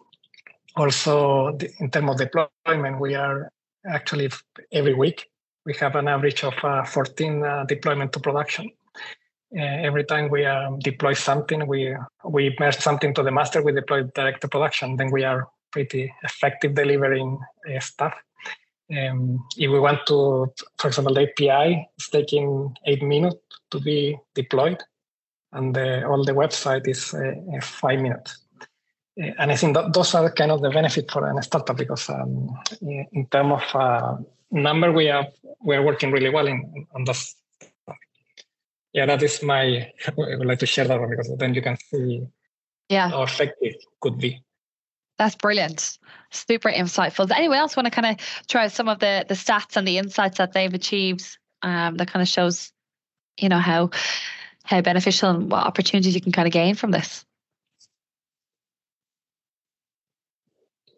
[0.76, 3.52] Also, the, in terms of deployment, we are
[3.88, 4.30] actually
[4.72, 5.28] every week
[5.66, 8.70] we have an average of uh, 14 uh, deployment to production.
[9.56, 11.96] Uh, every time we um, deploy something, we
[12.26, 14.98] we merge something to the master, we deploy direct to production.
[14.98, 17.40] Then we are pretty effective delivering
[17.70, 18.14] uh, stuff.
[18.90, 23.38] Um, if we want to, for example, the API is taking eight minutes
[23.72, 24.82] to be deployed
[25.52, 28.40] and the, all the website is uh, five minutes.
[29.22, 32.10] Uh, and I think that those are kind of the benefit for a startup because
[32.10, 32.50] um,
[32.82, 34.18] in terms of uh,
[34.52, 35.28] number, we are
[35.64, 37.36] we are working really well in on those.
[38.94, 39.92] Yeah, that is my.
[40.08, 42.28] I would like to share that one because then you can see
[42.90, 43.10] yeah.
[43.10, 44.42] how effective could be.
[45.18, 45.98] That's brilliant.
[46.30, 47.28] Super insightful.
[47.28, 49.98] Does anyone else want to kind of try some of the the stats and the
[49.98, 52.72] insights that they've achieved um, that kind of shows,
[53.38, 53.90] you know, how
[54.64, 57.26] how beneficial and what opportunities you can kind of gain from this.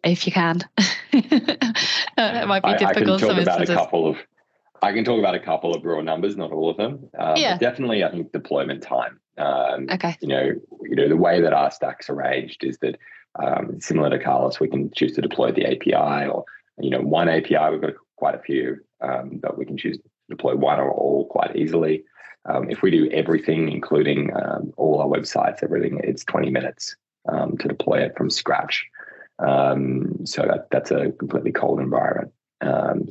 [0.04, 0.62] If you can,
[1.12, 2.88] it might be I, difficult.
[2.88, 3.70] I can talk about instances.
[3.70, 4.18] a couple of.
[4.82, 7.10] I can talk about a couple of raw numbers, not all of them.
[7.20, 7.58] Um, yeah.
[7.58, 9.20] definitely, I think deployment time.
[9.38, 10.18] Um, okay.
[10.22, 10.54] You know,
[10.84, 12.98] you know the way that our stack's are arranged is that
[13.36, 16.46] um, similar to Carlos, we can choose to deploy the API, or
[16.80, 17.72] you know, one API.
[17.72, 21.28] We've got quite a few, um, but we can choose to deploy one or all
[21.28, 22.04] quite easily.
[22.46, 26.96] Um, if we do everything, including um, all our websites, everything, it's 20 minutes
[27.28, 28.86] um, to deploy it from scratch.
[29.40, 32.32] Um, so that, that's a completely cold environment.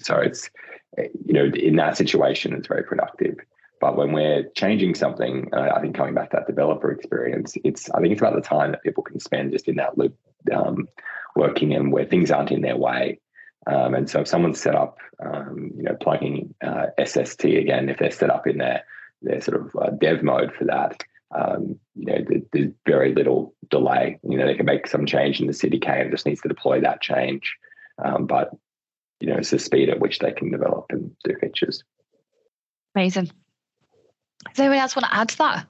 [0.02, 0.50] So it's,
[0.96, 3.36] you know, in that situation, it's very productive.
[3.80, 7.90] But when we're changing something, uh, I think coming back to that developer experience, it's
[7.90, 10.16] I think it's about the time that people can spend just in that loop,
[10.52, 10.88] um,
[11.36, 13.20] working and where things aren't in their way.
[13.66, 17.98] Um, and so if someone's set up, um, you know, plugging uh, SST again, if
[17.98, 18.84] they're set up in there
[19.20, 21.02] their sort of uh, dev mode for that,
[21.34, 24.18] um, you know, there's very little delay.
[24.22, 26.80] You know, they can make some change in the CDK and just needs to deploy
[26.80, 27.54] that change.
[28.02, 28.50] Um, but
[29.20, 31.82] you know, it's the speed at which they can develop and do features.
[32.94, 33.30] Amazing.
[34.50, 35.66] Does anyone else want to add to that?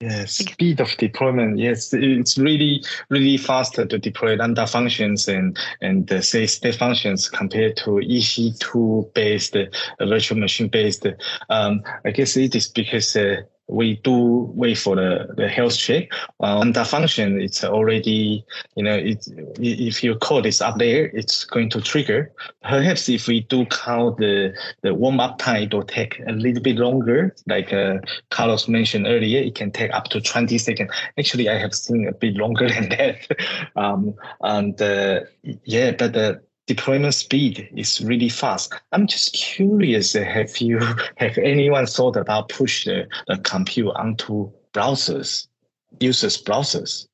[0.00, 1.58] Yes, speed of deployment.
[1.58, 7.28] Yes, it's really, really faster to deploy Lambda functions and and uh, say state functions
[7.28, 9.66] compared to EC2 based uh,
[10.00, 11.06] virtual machine based.
[11.50, 16.08] Um, I guess it is because uh, we do wait for the, the health check.
[16.40, 18.44] On the function, it's already,
[18.74, 19.26] you know, it,
[19.58, 22.32] if your code is up there, it's going to trigger.
[22.62, 24.52] Perhaps if we do count the,
[24.82, 27.34] the warm up time, it will take a little bit longer.
[27.46, 27.98] Like uh,
[28.30, 30.90] Carlos mentioned earlier, it can take up to 20 seconds.
[31.18, 33.70] Actually, I have seen a bit longer than that.
[33.76, 35.20] um, and uh,
[35.64, 36.40] yeah, but the,
[36.70, 38.72] deployment speed is really fast.
[38.92, 40.78] I'm just curious, have you
[41.16, 45.48] have anyone thought about push the, the compute onto browsers,
[45.98, 47.08] users browsers?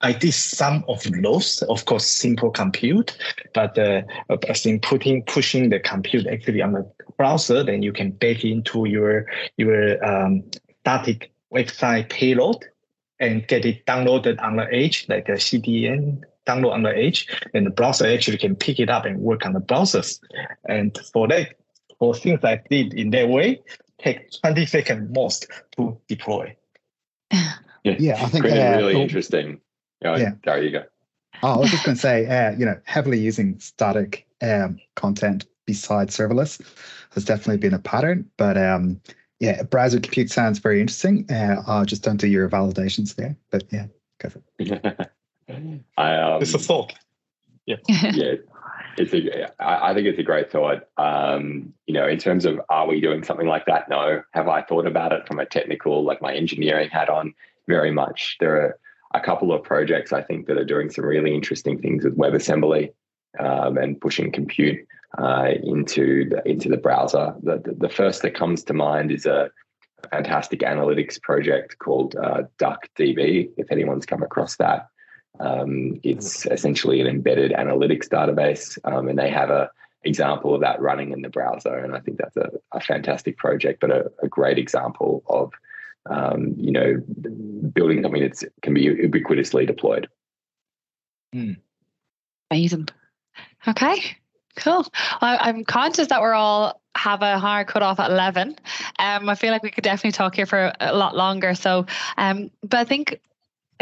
[0.00, 3.16] I did some of those, of course, simple compute,
[3.54, 8.10] but uh, I think putting pushing the compute actually on the browser, then you can
[8.10, 9.26] bake into your
[9.56, 10.42] your um,
[10.80, 12.64] static website payload
[13.20, 17.66] and get it downloaded on the edge, like a CDN download on the edge, and
[17.66, 20.20] the browser actually can pick it up and work on the browsers.
[20.68, 21.56] And for that,
[21.98, 23.62] for things I did in that way,
[23.98, 26.56] take 20 seconds most to deploy.
[27.84, 29.60] Yeah, yeah I think uh, really interesting.
[30.02, 30.84] Oh, yeah, there you go.
[31.42, 35.44] Oh, I was just going to say, uh, you know, heavily using static um, content
[35.66, 36.62] besides serverless
[37.12, 38.30] has definitely been a pattern.
[38.38, 39.00] But um,
[39.40, 41.30] yeah, browser compute sounds very interesting.
[41.30, 43.36] Uh, I'll just don't do your validations there.
[43.50, 43.86] But yeah,
[44.18, 45.10] go for it.
[45.48, 46.92] I, um, it's a thought.
[47.66, 47.76] Yeah.
[47.88, 48.34] yeah.
[48.96, 50.84] It's a, I think it's a great thought.
[50.96, 53.88] Um, you know, in terms of are we doing something like that?
[53.88, 54.22] No.
[54.32, 57.34] Have I thought about it from a technical, like my engineering hat on?
[57.66, 58.36] Very much.
[58.40, 58.78] There are
[59.14, 62.92] a couple of projects I think that are doing some really interesting things with WebAssembly
[63.40, 64.86] um, and pushing compute
[65.18, 67.34] uh, into the into the browser.
[67.42, 69.50] The, the, the first that comes to mind is a
[70.10, 73.50] fantastic analytics project called uh, DuckDB.
[73.56, 74.88] If anyone's come across that,
[75.40, 79.70] um, it's essentially an embedded analytics database, um, and they have a
[80.04, 81.76] example of that running in the browser.
[81.76, 85.52] And I think that's a, a fantastic project, but a, a great example of
[86.06, 87.00] um, you know
[87.72, 90.08] building something that can be ubiquitously deployed.
[91.34, 91.56] Mm.
[92.50, 92.88] Amazing.
[93.66, 94.16] Okay.
[94.56, 94.86] Cool.
[95.20, 98.56] I, am conscious that we're all have a hard cutoff at 11.
[99.00, 101.54] Um, I feel like we could definitely talk here for a lot longer.
[101.54, 103.20] So, um, but I think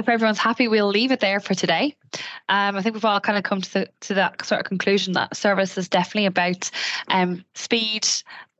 [0.02, 1.96] if everyone's happy, we'll leave it there for today.
[2.48, 5.14] Um, I think we've all kind of come to, the, to that sort of conclusion
[5.14, 6.70] that serverless is definitely about
[7.08, 8.06] um, speed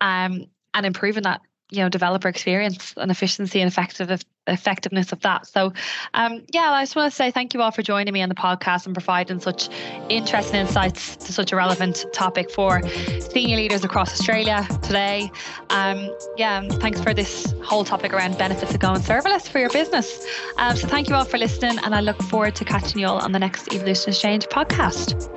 [0.00, 5.46] um, and improving that you know developer experience and efficiency and effective effectiveness of that.
[5.46, 5.72] So,
[6.14, 8.34] um, yeah, I just want to say thank you all for joining me on the
[8.34, 9.68] podcast and providing such
[10.08, 12.82] interesting insights to such a relevant topic for
[13.20, 15.30] senior leaders across Australia today.
[15.70, 20.26] Um, yeah, thanks for this whole topic around benefits of going serverless for your business.
[20.58, 23.18] Um, so, thank you all for listening, and I look forward to catching you all
[23.18, 25.28] on the next Evolution Exchange podcast.